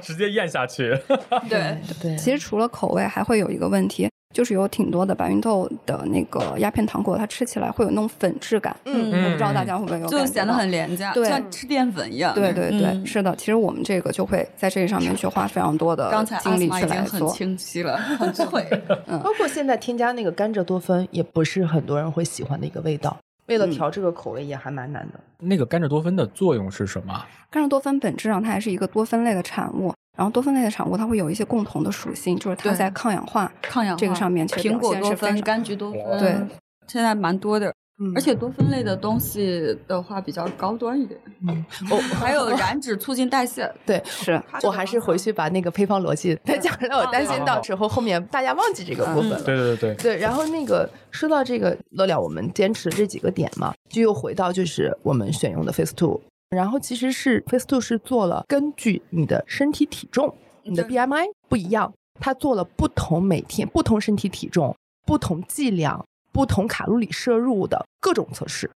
[0.00, 0.98] 直接咽下去。
[1.50, 4.08] 对对，其实除了口味，还会有一个问题。
[4.36, 8.76] 就是有挺多的白芸豆的那个鸦片糖果，它吃起来会有那种粉质感。
[8.84, 12.34] 嗯，我不知道大家会不会有，就显得很廉价，对，像吃淀粉一样。
[12.34, 13.34] 对对对，是的。
[13.36, 17.26] 其实我们这个就会在这个上面去花非常多的精力去来做。
[17.26, 18.46] 很清晰了， 很脆。
[19.08, 23.16] 嗯，包括现在添加那个甘蔗多酚，也不是很多人会喜欢的一个味道。
[23.46, 25.20] 为了调这个口味也还蛮难的。
[25.38, 27.24] 那个甘蔗多酚的作用是什么？
[27.48, 36.34] 甘蔗多酚本质上它还是一个多酚类的产物，然后多酚类的产物它会有一些共同的属性，就是它在抗氧化、抗氧化这个上面，苹果多酚、柑橘多酚，对，
[36.88, 37.72] 现在蛮多的。
[38.14, 49.42] 而且多酚类的东西的话比较高端一点，嗯，哦，还有燃脂促进代谢， 对，是我还是回去把那个配方逻辑再讲出来，我担心到时候后面大家忘记这个部分了。
[49.44, 56.20] 对对对对，然后那个说到这个乐了，我们坚持这几个点嘛，就又回到就是我们选用的 Face Two，
[56.50, 66.04] 然后其实是 Face Two 是做了根据你的身体体重、你的 BMI 不一样，它做了不同每天不同身体体重、不同剂量。
[66.32, 68.70] 不同卡路里摄入的各种测试，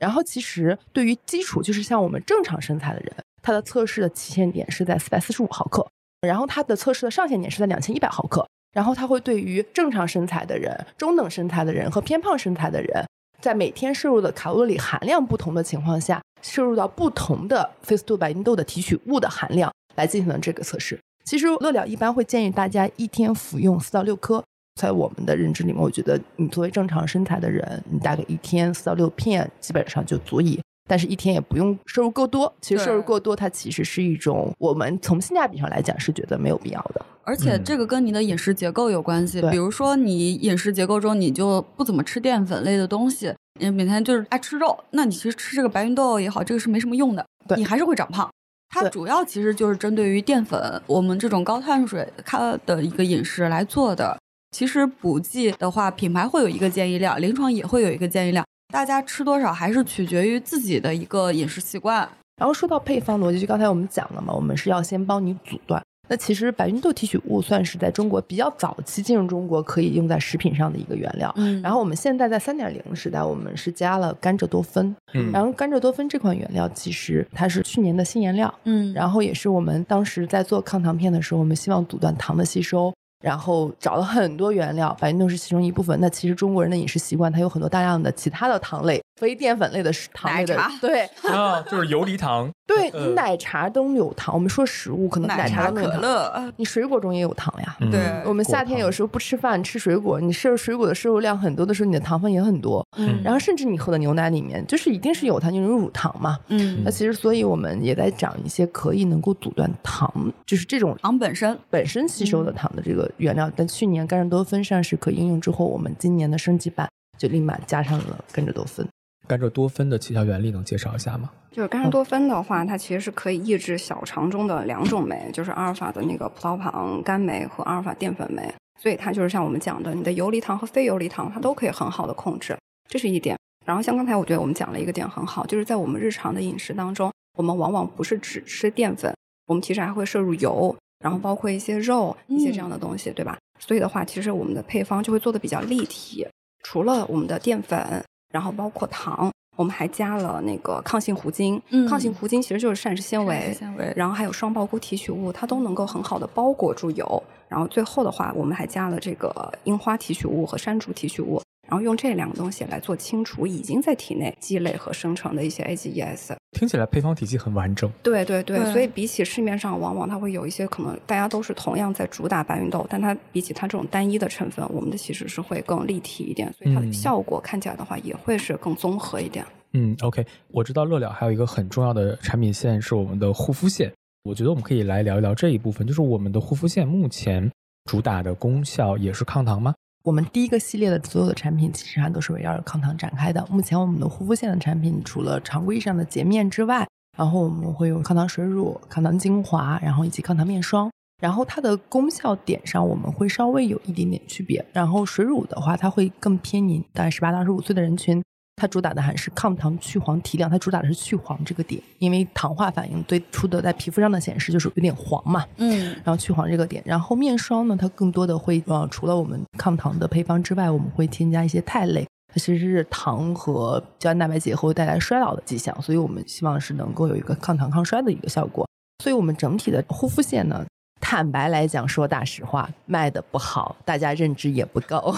[0.00, 5.88] 然后其实对于基础就是像我们正常身材的人，它的测试的起限点是在四百四十五毫克，
[6.22, 13.06] 然后它的测试的上限点是在两千一百毫克，然后它会对于正常身材的人、中等身材的人和偏胖身材的人，
[13.40, 20.98] 在每天摄入的卡路里含量不同的情况下，摄入到不同的 Face to 白芸豆的提取物的含量来进行的这个测试。
[21.24, 24.42] 其实乐了一般会建议大家一天服用四到六颗。
[24.80, 32.52] 在我们的认知里面，我觉得你作为正常身材的人，你大概一天四到六片基本上就足以，但是一天也不用摄入过多。
[32.60, 37.04] 其实摄入过多，它其实是一种我们从性价比上来讲是觉得没有必要的。
[37.22, 48.30] 而且这个跟你的饮食结构有关系，比如说你饮食结构中你就不怎么吃淀粉类的东西，你每天就是爱吃肉，那你其实吃这个白芸豆也好，这个是没什么用的，你还是会长胖。
[48.68, 54.18] 它主要其实就是针对于淀粉，我们这种高碳水它的一个饮食来做的。
[54.50, 58.44] 其实补剂的话，品牌会有一个建议量，临床也会有一个建议量，
[58.74, 62.00] 大家吃多少还是取决于自己的一个饮食习惯。
[62.36, 65.80] 然后说到配方逻辑，就刚才我们讲了嘛，我们是要先帮你阻断。
[66.08, 71.32] 那其实白芸豆提取物算是在中国比较早期进入中国可以用在食品上的一个原料。
[71.36, 71.62] 嗯。
[71.62, 74.92] 然后我们现在在三点零时代，我们是加了甘蔗多酚。
[75.12, 75.30] 嗯。
[75.30, 78.52] 然后甘蔗多酚这款原料其实它是去年的新颜料。
[78.64, 78.92] 嗯。
[78.92, 82.92] 然后也是我们当时在做抗糖片的时候，我们希望阻断糖的吸收。
[83.24, 85.98] 然后找了很多原料，白芸豆是其中一部分。
[85.98, 89.02] 那其实中国人的饮食习惯，它有很多大量的其他的糖类。
[89.16, 92.50] 非淀粉类的糖类的，对啊， 就是游离糖。
[92.66, 94.34] 对你奶茶中有糖。
[94.34, 97.76] 我们说食物可能奶茶、可乐，你水果中也有糖呀。
[97.90, 102.86] 对，我们夏天有时候不吃饭吃水果，你摄入水果的摄入量很多的时候，你的糖分也很多。
[102.96, 106.38] 嗯，然后甚至你喝的牛奶里面就是一定是有糖，就是乳糖嘛。
[106.48, 113.50] 嗯，那其实所以我们也在讲一些可以能够阻断糖，就是这种糖本身本身吸收的糖的这个原料。
[113.54, 118.86] 但去年甘蔗多酚膳食可应用之后，我们今年的升级版就立马加上了甘蔗多酚。
[119.26, 121.30] 甘蔗多酚的起效原理能介绍一下吗？
[121.50, 132.56] 就是甘蔗多酚的话，它其实是可以抑制小肠中的两种酶，就是阿尔法的那个葡萄糖苷酶和阿尔法淀粉酶，所以它就是像我们讲的，你的游离糖和非游离糖它都可以很好的控制，
[132.88, 133.38] 这是一点。
[133.64, 139.14] 然后像刚才我觉得我们讲了一个点很好，就是在我们日常的饮食当中，我们往往不是只吃淀粉，
[139.46, 143.38] 我们其实还会摄入油，然后包括一些肉，一些这样的东西，对吧？
[143.58, 146.26] 所以的话，其实我们的配方就会做的比较立体。
[146.62, 151.62] 除了我们的淀粉，然后包括糖，我们还加了那个抗性糊精。
[151.70, 157.22] 嗯抗性糊精其实就是膳食纤维，纤维，然后还有双孢菇提取物，它都能够很好的包裹住油。
[157.48, 161.40] 然后最后的话，我们还加了这个樱花提取物和山竹提取物。
[161.66, 167.90] 然后用这两个东西来做清除已经在体内积累和生成的一些 AGEs，听起来配方体系很完整。
[168.02, 179.44] 对对对，所以比起市面上往往它会有一些可能大家都是同样在主打白芸豆，但它比起它这种单一的成分，我们的其实是会更立体一点，所以它的效果看起来的话也会是更综合一点。
[179.72, 187.50] 嗯，OK，我知道乐了还有一个很重要的产品线是我们的护肤线，我觉得我们可以来聊一聊这一部分，就是我们的护肤线目前
[187.90, 189.74] 主打的功效也是抗糖吗？
[190.04, 193.42] 我们第一个系列的所有的产品，其实还都是围绕着抗糖展开的。
[193.50, 196.86] 目前我们的护肤线的产品，除了常规上的洁面之外，
[197.16, 200.90] 然后我们会有抗糖水乳、抗糖精华，然后以及抗糖面霜。
[201.22, 204.62] 然后它的功效点上，我们会稍微有一点点区别。
[204.74, 208.22] 然后水乳的话，它会更偏您大概十八到二十五岁的人群。
[208.56, 228.66] 它主打的还是抗糖去黄提亮，它主打的是去黄这个点，因为糖化反应对出的在皮肤上的显示就是有点黄嘛，嗯，然后去黄这个点，然后面霜呢，它更多的会呃，除了我们抗糖的配方之外，我们会添加一些肽类，它其实是糖和胶原蛋白结合会带来衰老的迹象，所以我们希望是能够有一个抗糖抗衰的一个效果，
[229.02, 230.64] 所以我们整体的护肤线呢。
[231.06, 235.14] 坦白来讲，说大实话，卖的不好，大家认知也不够。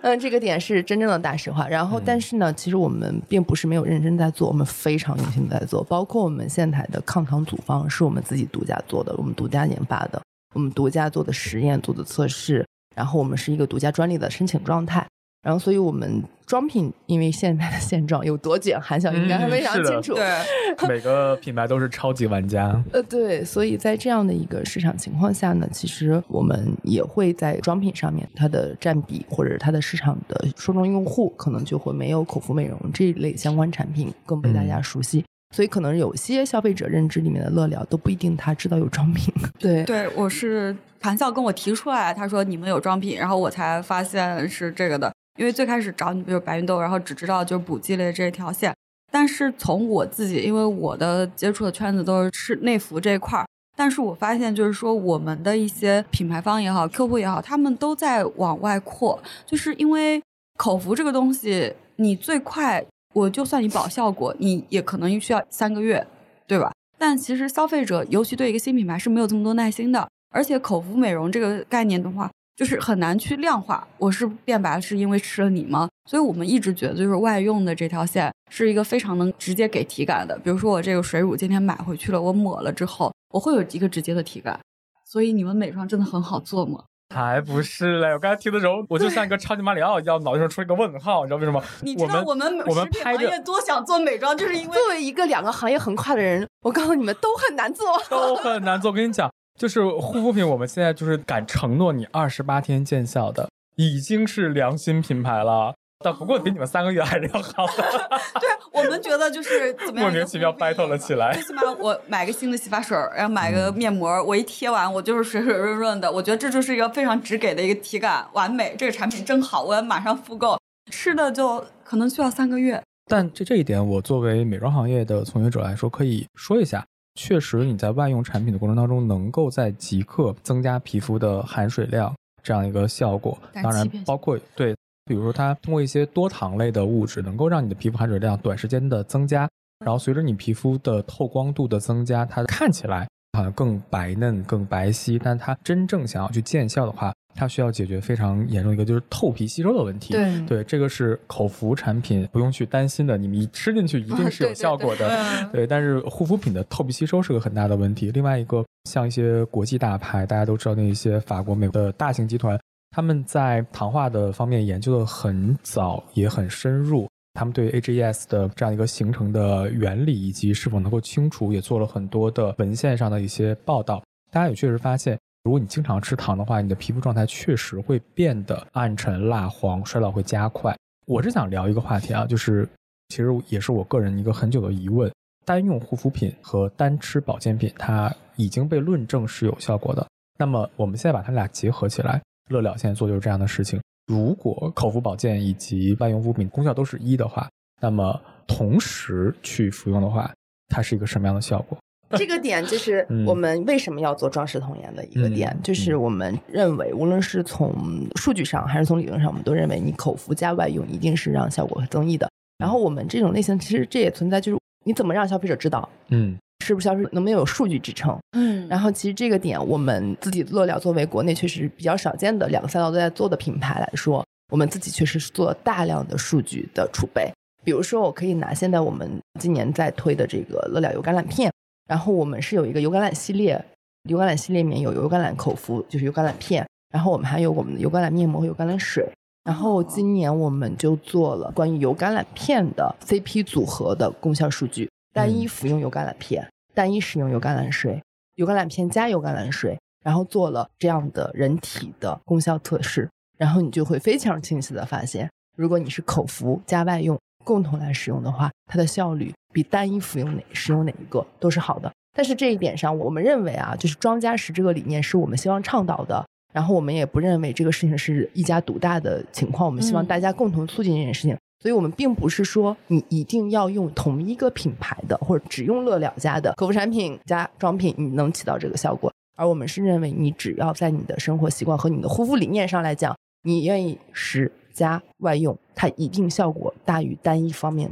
[0.00, 1.68] 嗯， 这个点是真正的大实话。
[1.68, 5.84] 然后，但是呢，其实我们并不是没有认真在做，我们非常用心的在做。
[5.84, 10.18] 包括我们现台的抗糖组方是我们自己独家做的，我们独家研发的，
[10.54, 15.06] 我们独家做的实验、做的测试，然后我们是一个独家专利的申请状态。
[15.42, 20.14] 然后，所以我们装品，因为现在的现状有多卷，韩晓应该非常清楚。
[20.14, 20.24] 对，
[20.88, 22.80] 每个品牌都是超级玩家。
[22.92, 35.24] 呃，对，所以在这样的一个市场情况下呢，其实我们也会在装品上面，它的占比或者它的市场的受众用户，可能就会没有口服美容这一类相关产品更被大家熟悉。
[35.52, 39.34] 所以，可能有些消费者认知里面的乐疗都不一定他知道有装品。
[39.58, 45.12] 对，对我是韩笑跟我提出来，他说你们有装品，然后我才发现是这个的。
[45.38, 48.74] 因为最开始找你就是白芸豆，然后只知道就是补剂类这一条线，
[49.10, 60.22] 但是从我自己，因为我的接触的圈子都是吃内服这一块儿，但是我发现就是说我们的一些品牌方也好，客户也好，他们都在往外扩，就是因为
[60.58, 66.06] 口服这个东西，你最快我就算你保效果，你也可能需要三个月，
[66.46, 66.72] 对吧？
[66.98, 72.30] 但其实消费者尤其对一个新品牌是没有这么多耐心的，而且口服美容这个概念的话。
[72.56, 75.88] 就是很难去量化，我是变白是因为吃了你吗？
[76.10, 80.38] 所以我们一直觉得，就是外用的这条线是一个非常能直接给体感的。
[80.38, 84.58] 比如说我这个水乳今天买回去了，我抹了之后，我会有一个直接的体感。
[85.04, 86.84] 所以你们美妆真的很好做吗？
[87.14, 88.08] 才不是嘞！
[88.12, 91.24] 我刚才听的时候，我就像一个超级马里奥一样，脑袋上出了一个问号。
[91.24, 91.62] 你知道为什么？
[91.82, 98.90] 你知道我们我们拍着多想做美妆，就是因为作为一个两个行业横跨的人，我告诉你们都很难做，都很难做。
[98.90, 99.30] 我跟你讲。
[99.62, 105.72] 就是护肤品，我们现在就是敢承诺你二十八天见效的，已经是良心品牌了。
[106.04, 107.64] 但不过比你们三个月还是要好。
[108.40, 110.10] 对我们觉得就是怎么样？
[110.10, 111.32] 莫名其妙 battle 了起来。
[111.34, 116.10] 最起码我买个新的洗发水，然后买个面膜，我一贴完我就是水水润润的。
[116.10, 118.74] 我觉得这就是一个非常直给的一个体感，完美。
[118.76, 120.58] 这个产品真好，我要马上复购。
[120.90, 122.82] 吃的就可能需要三个月。
[123.06, 126.84] 但这这一点，我作为美妆行业的从业者来说，可以说一下。
[127.14, 133.38] 确实，你在外用产品的过程当中，能够在即刻增加皮肤的含水量这样一个效果。
[133.52, 139.48] 当然，包括对，比如说它通过一些多糖类的物质，能够让你的皮肤含水量短时间的增加。
[139.84, 145.20] 然后随着你皮肤的透光度的增加，它看起来好像更白嫩、更白皙。
[145.22, 150.12] 但它真正想要去见效的话，它需要解决非常严重一个就是透皮吸收的问题。
[150.12, 155.10] 对对，这个是口服产品不用去担心的，你们一吃进去一定是有效果的。
[155.52, 158.10] 对，但是护肤品的透皮吸收是个很大的问题。
[158.10, 162.58] 另外一个，像一些国际大牌，大家都知道那一些法国、美国的大型集团，
[162.90, 167.08] 他们在糖化的方面研究的很早，也很深入。
[167.34, 174.02] 他们对 AGEs 的这样一个形成的原理以及是否能够清除，也做了很多的文献上的一些报道。
[174.30, 175.18] 大家也确实发现。
[175.44, 180.72] 如果你经常吃糖的话，你的皮肤状态确实会变得暗沉、蜡黄，衰老会加快。
[181.04, 182.64] 我是想聊一个话题啊，就是
[183.08, 185.12] 其实也是我个人一个很久的疑问：
[185.44, 190.06] 单用护肤品和单吃保健品，它已经被论证是有效果的。
[190.38, 193.80] 那么我们现在把它俩结合起来，乐了现在做就是这样的事情。
[194.12, 197.48] 如果口服保健以及外用物品功效都是一的话，
[197.80, 200.30] 那么同时去服用的话，
[200.68, 201.78] 它是一个什么样的效果？
[202.14, 207.74] 这个点就是我们为什么要做装饰童颜的一个点，就是我们认为，无论是从
[208.16, 212.28] 数据上还是从理论上，我们都认为你口服加外用一定是让效果和增益的。
[212.58, 218.66] 然后我们这种类型，其实这也存在，就是你怎么让消费者知道，嗯，是不是消费能不能有数据支撑，嗯。
[218.68, 227.30] 然后其实这个点，我们自己乐了作为国内确实比较少见的两个赛道都在做的品牌来说，我们自己确实是做了大量的数据的储备。
[227.64, 229.08] 比如说，我可以拿现在我们
[229.38, 231.52] 今年在推的这个乐了油橄榄片，
[231.86, 233.64] 然后我们是有一个油橄榄系列，
[234.08, 239.08] 油橄榄系列里面有油橄榄口服，就是油橄榄片，然后我们还有我们的油橄榄面膜和油橄榄水。
[239.44, 248.02] 然后今年我们就做了关于油橄榄片的 CP 组合的功效数据，单一服用油橄榄片，单一使用油橄榄水，
[248.36, 253.08] 油橄榄片加油橄榄水，然后做了这样的人体的功效测试，
[253.38, 257.18] 然后你就会非常清晰的发现，如果你是口服加外用。
[257.44, 261.92] 共同来使用的话，它的效率比单一服用哪使用哪一个都是好的。
[262.14, 266.24] 但是这一点上，我们认为啊，就是庄家石这个理念是我们希望倡导的。
[266.52, 271.36] 然后我们也不认为这个事情是一家独大的情况，我们希望大家共同促进这件事情。
[271.62, 279.12] 所以我们并不是说你一定要用同一个品牌的，或者只用乐了家的口服产品加妆品，你能起到这个效果。
[279.36, 284.50] 而我们是认为，你只要在你的生活习惯和你的护肤理念上来讲，你愿意使。
[284.72, 287.90] 加外用，它一定效果大于单一方面。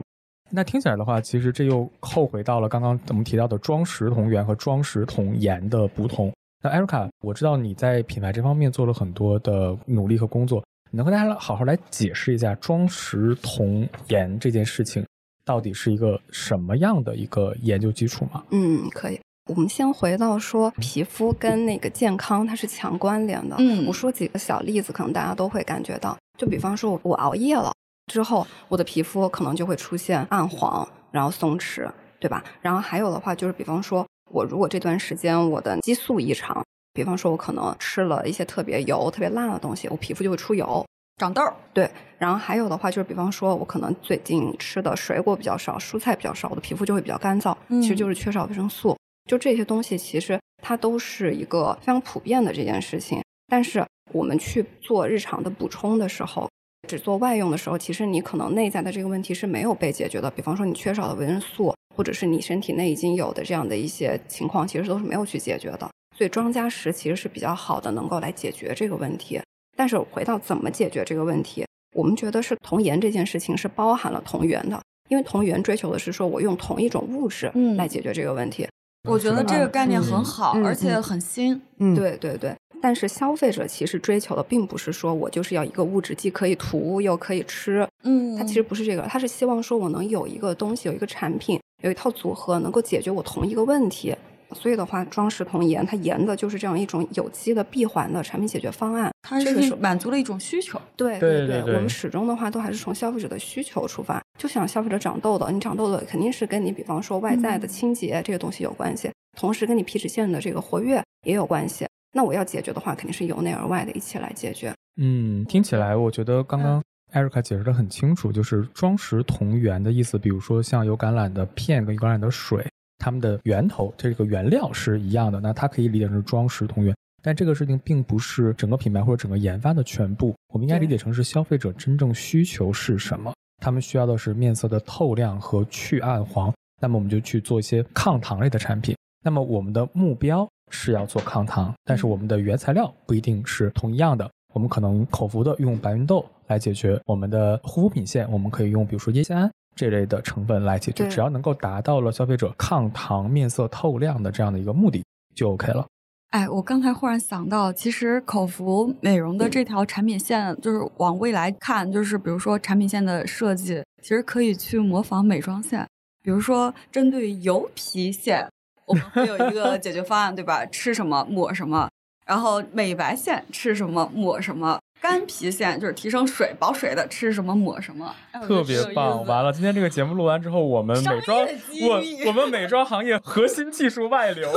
[0.49, 6.33] 那听起来的话，其实这又扣回到了刚刚我们提到的装食同源和装食同颜的不同。
[6.63, 15.07] 那艾瑞卡，我知道你在品牌这方面做了很多的努力和工作，能和大家好好来解释一下装石同颜这件事情
[15.45, 18.43] 到底是一个什么样的一个研究基础吗？
[18.51, 19.21] 嗯，可以。
[19.47, 23.55] 我们先回到说皮肤跟那个健康它是强关联的。
[23.61, 26.17] 嗯，我说几个小例子，可能大家都会感觉到。
[26.37, 27.73] 就比方说我，我熬夜了
[28.13, 31.89] 之后，我的皮肤可能就会出现暗黄，然后松弛，
[32.19, 32.43] 对吧？
[32.61, 40.85] 然后还有的话就是，比方说我如果这段时间我的激素异常，比方说我可能吃了一些特别油、特别辣的东西，我皮肤就会出油、
[41.19, 41.43] 长痘。
[41.73, 41.89] 对，
[42.19, 48.97] 然后还有的话就是，比方说我可能最近吃的水果比较少、蔬菜比较少，我的皮肤就会比较干燥，其实就是缺少维生素。
[49.29, 53.23] 就这些东西，其实它都是一个非常普遍的这件事情。
[53.47, 56.51] 但是我们去做日常的补充的时候，
[56.89, 60.29] 只做外用的时候，其实你可能内在的这个问题是没有被解决的。
[60.31, 65.89] 比方说你缺少的维生素，或者是你身体内已经有的这样的一些情况，其实都是没有去解决的。
[66.21, 69.41] 所以庄家石其实是比较好的，能够来解决这个问题。
[69.75, 71.65] 但是回到怎么解决这个问题，
[71.95, 78.69] 我们觉得是童颜这件事情是包含了同源的，因为童颜追求的是说我用同一种物质来解决这个问题。
[79.09, 81.59] 我觉得这个概念很好，而且很新。
[81.79, 82.55] 嗯，对对对。
[82.83, 87.89] 但是消费者其实追求的并不是说我就是要一个物质，既可以涂又可以吃。
[88.03, 94.15] 嗯，他其实不是这个，他是希望说我能有一个东西，有一个产品，有一套组合，能够解决我同一个问题。
[94.53, 100.81] 所以的话，装饰童颜它研的就是这样一种有机的闭环的产品解决方案，它是满足了一种需求。
[100.97, 111.87] 对对对，我们始终的话都还是从消费者的需求出发，就想消费者长痘痘，你长痘痘肯定是跟你比方说外在的清洁这个东西有关系，同时跟你皮脂腺的这个活跃也有关系。
[112.13, 114.75] 那我要解决的话，肯定是由内而外的一起来解决。
[115.01, 116.83] 嗯，听起来我觉得刚刚
[117.13, 122.67] 艾瑞卡解释的很清楚，就是装饰同源的意思，比如说像有橄榄的片跟有橄榄的水。
[123.01, 130.33] 它们的源头，这个原料是一样的，那它可以理解成装饰同源，但这个事情并不是整个品牌或者整个研发的全部。
[130.53, 133.33] 我们应该理解成是消费者真正需求是什么？
[133.63, 138.95] 他们需要的是面色的透亮和去暗黄，那么我们就去做一些抗糖类的产品。
[139.23, 144.31] 那么我们的目标是要做抗糖，但是我们的原材料不一定是同一样的。
[144.55, 149.51] 我们可能口服的用白芸豆来解决我们的护肤品线，我们可以用比如说烟酰胺。
[149.81, 155.03] 这类的成分来解决，只要能够达到了消费者抗糖、面色透亮的这样的一个目的，
[155.35, 155.87] 就 OK 了。
[156.29, 165.87] 哎，我刚才忽然想到，其实口服美容的这条产品线，就是往未来看，就是比如说产品线的设计，其实可以去模仿美妆线。
[166.23, 168.47] 比如说，针对油皮线，
[168.85, 170.65] 我们会有一个解决方案，对吧？
[170.71, 171.89] 吃什么抹什么。
[172.27, 174.79] 然后美白线吃什么抹什么。
[175.01, 178.15] 干皮线就是提升水保水的，吃什么抹什么，
[178.47, 179.25] 特别棒。
[179.25, 184.51] 完了，今天这个节目录完之后，我们美妆我我们美妆行业核心技术外流。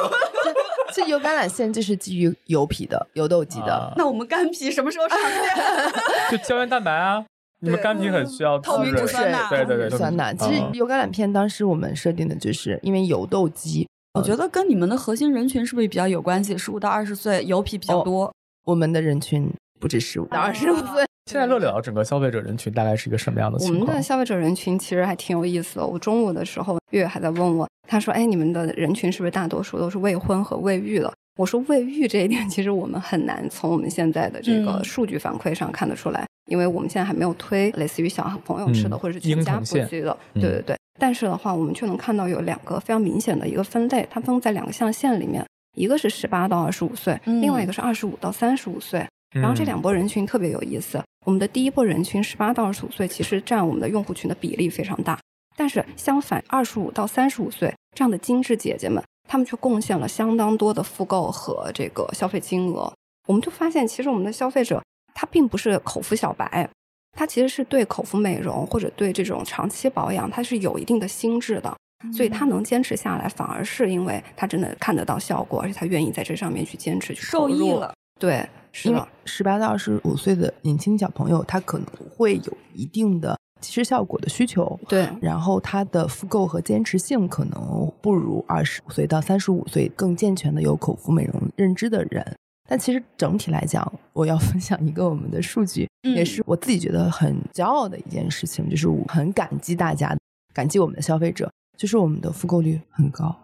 [0.94, 3.94] 这油橄榄线就是基于油皮的油痘肌的。
[3.96, 6.30] 那我们干皮什么时候上线？
[6.30, 7.26] 就胶原蛋白啊，
[7.62, 10.34] 你们干皮很需要透明质酸钠，对对对，酸钠。
[10.34, 16.56] 其实油橄榄片当时我们设定的就是因为油痘肌，我觉得跟你们的核心人群是不是比较有关系？
[16.58, 18.32] 十五到二十岁油皮比较多，
[18.66, 19.50] 我们的人群。
[19.84, 23.82] 不止十五到二十五岁，现在乐聊整个消费者人群大概是一个什么样的情况？
[23.82, 25.86] 我们的消费者人群其实还挺有意思的。
[25.86, 40.18] 我中午的时候，月月还在问我，他说：“哎，你们的人群是不是大多数都是未婚和未育的？”我说：“未育这一点，其实我们很难从我们现在的这个数据反馈上看得出来，因为我们现在还没有推类似于小朋友吃的或者是全家布局的。
[40.36, 40.78] 对对对。
[40.98, 49.06] 但是的话，我们却能看到有两个非常明显的一个分类，它分在两个象限里面，一个是十八到二十五岁，另外一个是二十五到三十五岁。
[49.34, 55.18] 然后这两波人群特别有意思。”我们的第一波人群十八到二十五岁，其实占我们的用户群的比例非常大，
[55.56, 62.92] 但是相反，二十五到三十五岁这样的精致姐姐们，她们却贡献了相当多的复购和这个消费金额。
[63.26, 66.70] 我们就发现，其实我们的消费者他并不是口服小白，
[67.18, 71.74] 他其实是对口服美容或者对这种长期保养，他是有一定的心智的，
[72.12, 77.94] 所以他能坚持下来，反而是因为他真的看得到效果，而且他愿意在这上面去坚持去受益了。
[78.20, 78.46] 对。
[78.74, 85.08] 是的，十八到二十五岁的年轻小朋友，他可能会有一定的其实效果的需求，对。
[85.22, 92.36] 然后他的复购和坚持性可能不如二十五岁到三十五岁更健全的有口服美容认知的人。
[92.68, 100.18] 但其实整体来讲，我要分享一个我们的数据，也是我自己觉得很骄傲的一件事情，就是我很感激大家，
[100.54, 103.36] 感激我们的消费者，就是我们的复购率很高。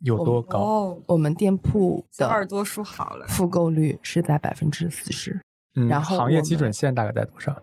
[0.00, 0.58] 有多高？
[0.58, 5.40] 哦我们店铺的耳朵数好了，复购率是在百分之四十。
[5.88, 7.56] 然后行业基准线大概在多少？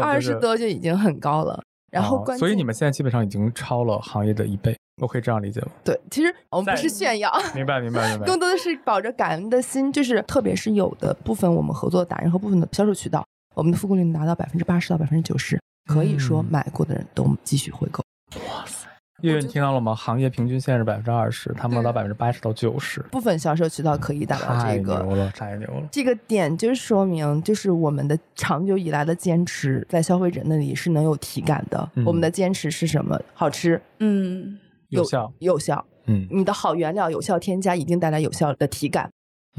[0.00, 1.62] 二十多就已经很高了。
[1.90, 5.68] 然后，所以你们现在基本上已经超了行业的一倍，我可以这样理解吗？
[5.84, 8.26] 对，其实我们不是炫耀， 明白明白明白。
[8.26, 13.22] 更多的是抱着感恩的心，就是特别是有的部分我们合作达人和部分的销售渠道，
[13.54, 18.02] 我们的复购率达到百分之八十到百分之九十，可以说买过的人都继续回购。
[18.48, 18.81] 哇塞！
[19.22, 19.94] 月月，你听到了吗？
[19.94, 23.00] 行业平均线是百分之二十，他们能到百分之八十到九十。
[23.10, 25.88] 部分销售渠道可以达到这个，太牛了，太牛了。
[25.90, 31.88] 这个点就说明，就是我们的长久以来的坚持，在消费者那里是能有体感的。
[32.04, 33.18] 我们的坚持是什么？
[33.32, 34.58] 好吃，嗯，
[34.88, 39.08] 有效，有效，嗯，你的好原料有效添加，一定带来有效的体感。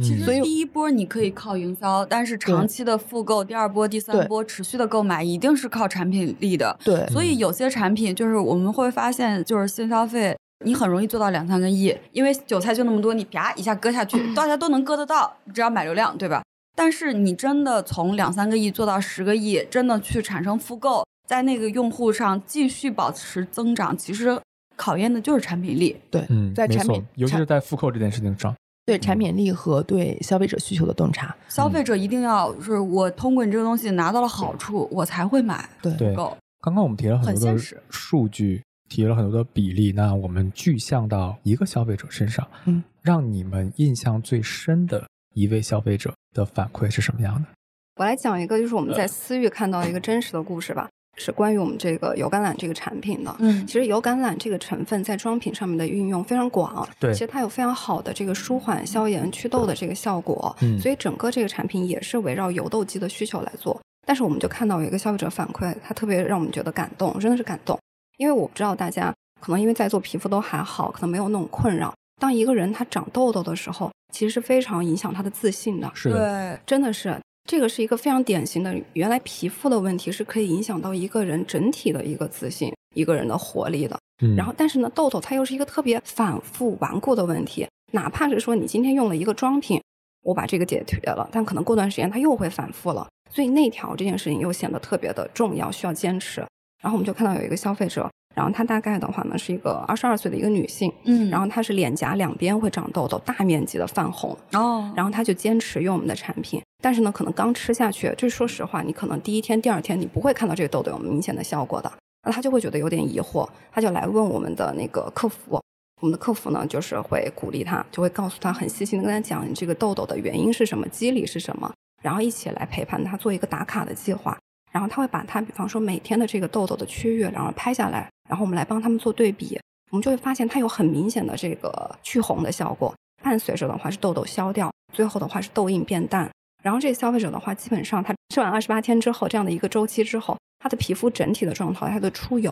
[0.02, 6.76] 其实第一波你可以靠营销，但是长期的复购，第二波、第三波持续的购买，一定是靠产品力的。
[6.84, 10.36] 对，所以有些产品就是我们会发现，就是新消费，
[10.66, 16.42] 你很容易做到两三个亿，因为韭菜就那么多，你啪一下割下去，大家都能割得到，只要买流量，对吧？
[16.76, 24.42] 但是你真的从两三个亿做到十个亿，真的去产生复购，在那个用户上继续保持增长，其实
[24.76, 25.96] 考验的就是产品力。
[26.10, 28.56] 对，嗯，在产品，尤其是在复购这件事情上。
[28.86, 35.70] 对产品力和对消费者需求的洞察，消费者一定要是我通过你这个东西拿到了好处，我才会买。
[35.82, 36.14] 对，
[36.60, 37.60] 刚刚我们提了很多的
[37.90, 47.48] 数据，提了很多的比例，那我们具象到一个消费者身上，嗯，让你们印象最深的一位消费者的反馈是什么样的？
[47.96, 50.90] 我来讲一个，就是我们在私域看到一个真实的故事吧。
[51.16, 53.36] 是关于我们这个油橄榄这个产品的。
[53.40, 56.88] 嗯，其实油橄榄这个成分在妆品上面的运用非常广。
[57.00, 60.56] 对，其实它有非常好的这个舒缓、消炎、祛痘的这个效果。
[60.62, 63.80] 嗯，所以整个这个产品也是围绕油痘肌的需求来做。
[64.06, 67.80] 但是我们就看到有一个消费者反馈，他特别让我们觉得感动，真的是感动。
[68.18, 71.94] 因为我不知道大家可能因为在做皮肤都还好，可能没有那种困扰。
[72.20, 75.92] 当一个人他长痘痘的时候，其实是非常影响他的自信的。
[75.94, 77.18] 是的，真的是。
[77.50, 84.00] 这个是一个非常典型的，原来皮肤的问题是可以影响到一个人整体的一个自信、一个人的活力的。
[84.24, 89.82] 嗯，然后但是呢，痘痘它又是一个特别反复顽固的问题，哪怕是说你今天用了一个妆品，
[90.24, 96.40] 我把这个解决了，但可能过段时间它又会反复了，所以内调这件事情又显得特别的重要，需要坚持。
[96.82, 98.10] 然后我们就看到有一个消费者。
[98.34, 111.92] 然后她大概的话呢，是一个二十二岁的一个女性，嗯，然后她是脸颊两边会长痘痘，大面积的泛红，哦，然后她就坚持用我们的产品，但是呢，可能刚吃下去，就是说实话，你可能第一天、第二天你不会看到这个痘痘有明显的效果的，
[112.26, 115.62] 那她就会觉得有点疑惑，她就来问我们的那个客服，
[116.02, 121.72] 我们的客服呢就是会鼓励她，就会告诉她很细心的跟她讲你这个痘痘的原因是什么，机理是什么，
[122.02, 124.38] 然后一起来陪伴她做一个打卡的计划。
[124.74, 129.58] 然后他会把他，比方说每天的这个痘痘的区域，然后拍下来，然后我们来帮他们做对比，
[129.92, 136.28] 我们就会发现它有很明显的这个去红的效果，伴随着的话是痘痘消掉，最后的话是痘印变淡。
[136.64, 142.52] 然后这个消费者的话，基本上他吃完二十八天之后这样的一个周期之后，他的皮肤整体的状态，他的出油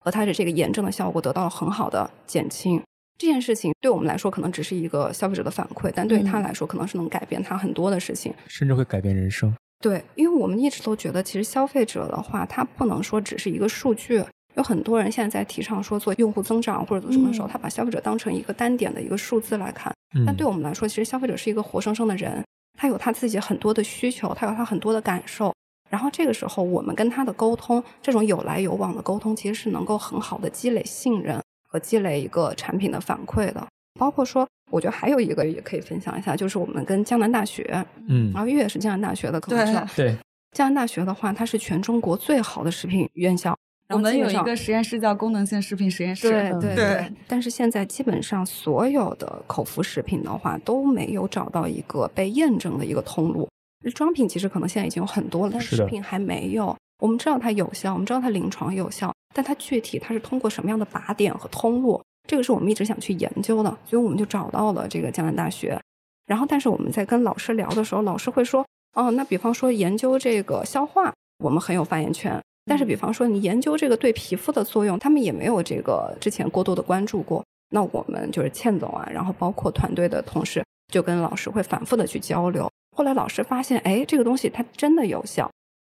[0.00, 2.82] 和他的这个炎症的效果得到了很好的减轻。
[3.18, 9.54] 这件事情对我们来说可能只是一个消费者的反馈，但对于他来说可能是能改变他很多的事情，甚至会改变人生。
[9.80, 14.22] 对，因为我们一直都觉得，其实消费者的话，他不能说只是一个数据。
[14.56, 19.92] 有很多人现在在提倡说做用户增长或者做什么的时候，他把消费者当成一个单点的一个数字来看。
[20.26, 22.44] 但对我们来说，其实消费者是一个活生生的人，
[22.78, 25.54] 他有他自己很多的需求，他有他很多的感受。
[25.88, 33.66] 然后这个时候我们跟他的沟通，这种有来有往的沟通，其实是能够很好的积累信任和积累一个产品的反馈的。
[33.98, 40.16] 包括说，我觉得还有一个也可以分享一下，就是我们跟江南大学，嗯，然后月是江南大学的，可能知道，对，
[40.52, 43.56] 江南大学的话，它是全中国最好的食品院校。
[43.88, 47.12] 我们有一个实验室叫功能性食品实验室，对对对。
[47.26, 53.48] 但是现在基本上所有的口服食品的话，都没有找到一个被验证的一个通路。
[53.94, 56.76] 装品其实可能现在已经有很多了，但食品还没有。
[57.02, 63.70] 我们知道它有效，我们知道它临床有效，但它具体它是通过什么样的靶点和通路，这个是我们一直想去研究的。
[63.84, 65.80] 所以我们就找到了这个江南大学。
[66.26, 68.64] 然后，但是我们在跟老师聊的时候，老师会说
[68.94, 77.44] ：“哦，那比方说研究这个消化，我们很有发言权。”但是，比方说你研究这个对皮肤的作用，他们也没有这个之前过多的关注过。
[77.70, 82.70] 那我们就是倩总啊，然后包括团队的同事，就跟老师会反复的去交流。
[82.96, 85.50] 后来老师发现，哎，这个东西它真的有效，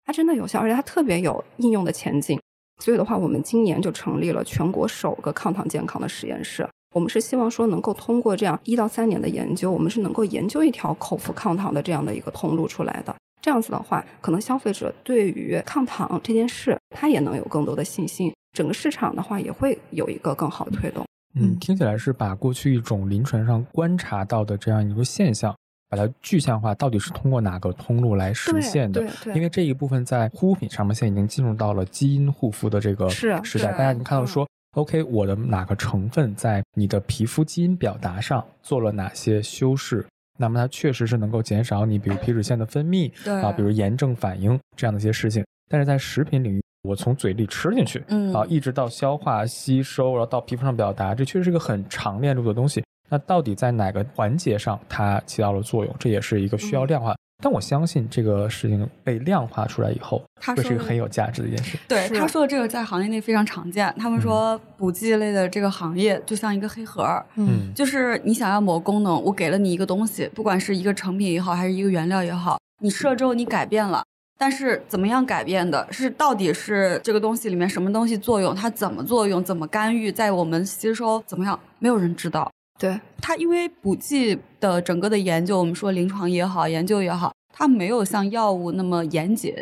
[0.04, 2.40] 它真的有效，而且它特别有应用的前景。
[2.80, 6.66] 所以的话，我们今年就成立了全国首个抗糖健康的实验室。
[6.94, 13.14] 我们是希望说，能够通过这样一到三年的研究，我们是能够研究一条口服抗糖的这样的一个通路出来的。
[13.40, 21.06] 这样子的话，可能消费者对于抗糖这件事，他也能有更多的信心，整个市场的话也会有一个更好的推动。
[21.34, 25.54] 嗯，听起来是把过去一种临床上观察到的这样一个现象，
[25.90, 29.04] 把它具象化，到底是通过哪个通路来实现的？
[29.34, 40.06] 因为这一部分在护肤品上面，现在已经进入到了基因护肤的这个时代，大家已经看到说，OK，我的哪个成分在你的皮肤基因表达上做了哪些修饰？
[40.38, 43.10] 那么它确实是能够减少你，比如皮脂腺的分泌，
[43.44, 45.44] 啊，比如炎症反应这样的一些事情。
[45.68, 52.82] 但是在食品领域，我从嘴里吃进去，嗯，啊，一直到消化吸收，然后到皮肤上表达，这确实是个很长链路的东西。
[53.10, 55.94] 那到底在哪个环节上它起到了作用？
[55.98, 57.14] 这也是一个需要量化。
[57.42, 60.22] 但我相信这个事情被量化出来以后，
[60.54, 61.78] 会是一个很有价值的一件事。
[61.88, 63.92] 对他说的这个在行业内非常常见。
[63.98, 74.04] 他们说补剂类的这个行业就像一个黑盒儿，嗯，就是你想要某个功能，我给了你一个东西，不管是一个成品也好，还是一个原料也好，你吃了之后你改变了，
[74.36, 82.52] 但是怎么样改变的，是到底是这个东西里面什么东西作用，它怎么作用，怎么干预，在我们吸收怎么样，没有人知道。
[82.80, 89.54] 对它，因为补剂的整个的研究，我们说临床也好，研究也好，它没有像药物那么严谨，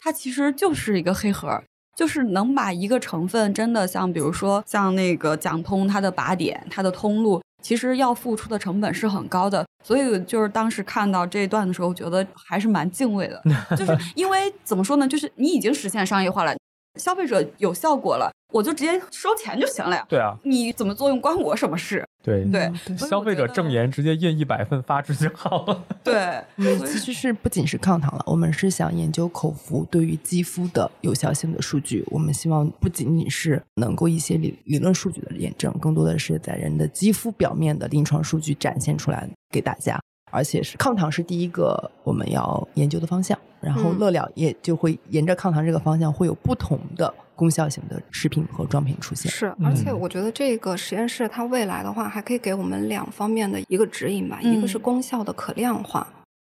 [0.00, 1.62] 它其实就是一个黑盒，
[1.96, 9.64] 就是能把一个成分真的像，比如说像那个讲通它的靶点、它的通路，其实要付出的成本是很高的。
[9.84, 13.40] 所以就是当时看到这一段的时候，觉得还是蛮敬畏的，
[13.76, 16.52] 就是因为怎么说呢，就是你已经实现商业化了。
[16.98, 20.06] 消费者有效果了，我就直接收钱就行了呀。
[20.08, 22.06] 对啊，你怎么作用关我什么事？
[22.22, 25.84] 对对，消费者证言直接印一百份发出就好了。
[26.04, 26.40] 对，
[26.86, 32.04] 其实是不仅是抗糖了，我们是想研究口服对于肌肤的有效性的数据。
[32.12, 40.00] 我们希望不仅仅是能够一些理理论数据的验证，更多的是在人的肌肤表面的临床数据展现出来给大家。
[40.30, 49.30] 而且是抗糖是第一个我们要研究的方向，然后乐了也就会沿着抗糖这个方向会有不同的功效型的食品和装品出现。
[49.30, 56.06] 是，而且我觉得这个实验室它未来的话还可以给我们两方面的一个指引吧，一个是功效的可量化。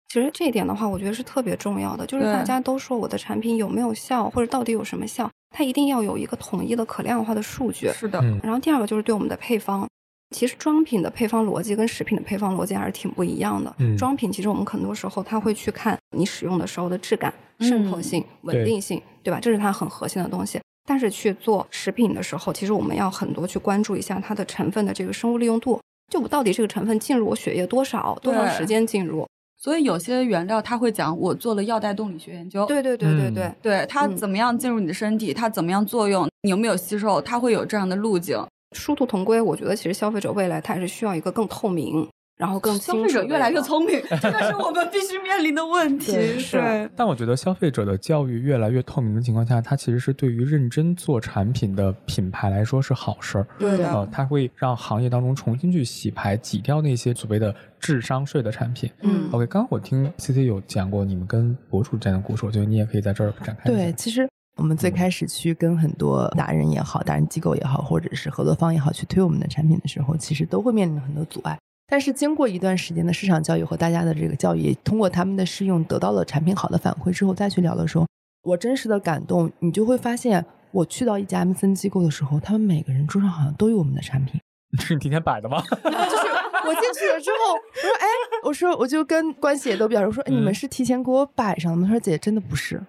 [0.09, 7.89] 其实这一点的话，我觉得是特别重要的，就是大家都说我的产品有没有效，或者到底有什么效，它一定要有一个统一的可量化的数据。
[7.93, 8.21] 是的。
[8.41, 9.87] 然后第二个就是对我们的配方。
[10.31, 13.73] 其实装品的配方逻辑跟食品的配方逻辑还是挺不一样的。
[13.95, 19.39] 装品其实我们很多时候它会去看你使用的时候的质感、渗透性、稳定性，对吧？
[19.39, 20.59] 这是它很核心的东西。
[20.85, 25.81] 但是去做食品的时候，其实我们要很多去关注一下它的成分的这个生物利用度，
[26.11, 29.27] 就我到底这个成分进入我血液多少、多长时间进入。
[29.57, 32.65] 所以有些原料他会讲，我做了药代动力学研究。
[32.67, 38.37] 对对对对对，对它怎么样进入你的身体，它怎么样作用，你有没有吸收，它会有这样的路径。
[38.75, 42.07] 殊途同归，我觉得其实消费者未来他还是需要一个更透明，
[42.37, 46.37] 然后更消费者越来越聪明， 这个是我们必须面临的问题。
[46.37, 53.47] 是，但我觉得消费者的教育越来越透明的情况下，它其实是对于认真做产品的品牌来说是好事儿。
[53.57, 58.89] 对的，它会让行业当中重新去洗牌，挤掉那些所谓的智商税的产品。
[59.01, 63.69] 嗯，OK，刚刚我听 C C 有讲过你们跟博主之间的故事，我觉得你也可以在这儿展开。
[63.69, 64.27] 对，其实。
[64.57, 71.59] 我们最开始去跟很多达人也好、达人机构也好，或者是合作方也好，去推我们的产品的时候，其实都会面临很多阻碍。
[71.87, 78.07] 但是经过一段时间的市场教育和大家的这个教育，通过他们的试用得到了产品好的反馈之后，再去聊的时候，
[78.43, 84.39] 我真实的感动，你就会发现，我去到一家 M C 机构的时候，他们每个人桌上好像都有我们的产品。
[84.79, 85.61] 是你提前摆的吗？
[85.71, 86.27] 就是
[86.67, 88.07] 我进去了之后，我说：“哎，
[88.43, 92.81] 我说我就跟关系也都表示，我说你们是提前给我摆上的吗？”他说：“姐，真的不是。”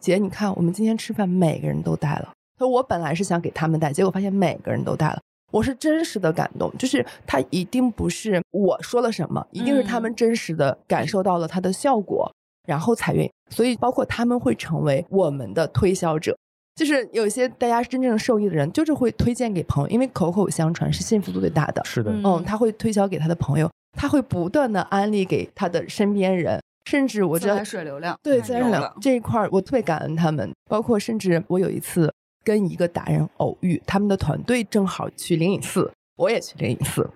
[0.00, 2.32] 姐，你看我们今天吃饭每个人都带了。
[2.56, 5.20] 他说我本来是想给他们带，结果发现每个人都带了。
[5.50, 12.30] 我是真实的感动，就是他一定不是我说了什么，一定是他们真实的感受到了它的效果，
[12.66, 13.30] 然后才愿意。
[13.50, 16.36] 所以包括他们会成为我们的推销者，
[16.74, 21.82] 就是有些大家真正受益的人，就是会推荐给朋友，因为口口相传是幸福度最大的。
[21.84, 30.50] 是的，嗯，他会推销给他的朋友，他会不断的安利给他的身边人，甚至我知道水流量，对自然水流量这一块，我特别感恩他们。
[30.68, 32.12] 包括甚至我有一次。
[32.44, 37.08] 跟一个达人偶遇，他们的团队正好去灵隐寺，我也去灵隐寺，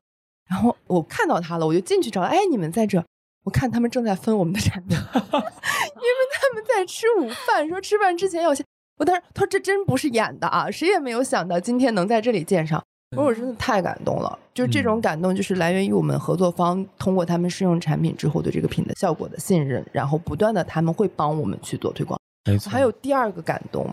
[0.50, 3.02] 然后我看到他了，我就进去找，哎，你们在这？
[3.44, 8.64] 我看他们正在分我们的产品， 因为他们在吃午饭，说吃饭之前要先。
[8.98, 12.80] 我当时他说这真不是演的啊，谁也没有想到今天能在这里见上，
[13.16, 22.20] 我说我真的太感动了，就是这种感动，就是来源于我们合作方通过他们试用产品之后对这个品的效果的信任，然后不断的他们会帮我们去做推广。
[22.44, 23.90] 没错，还有第二个感动。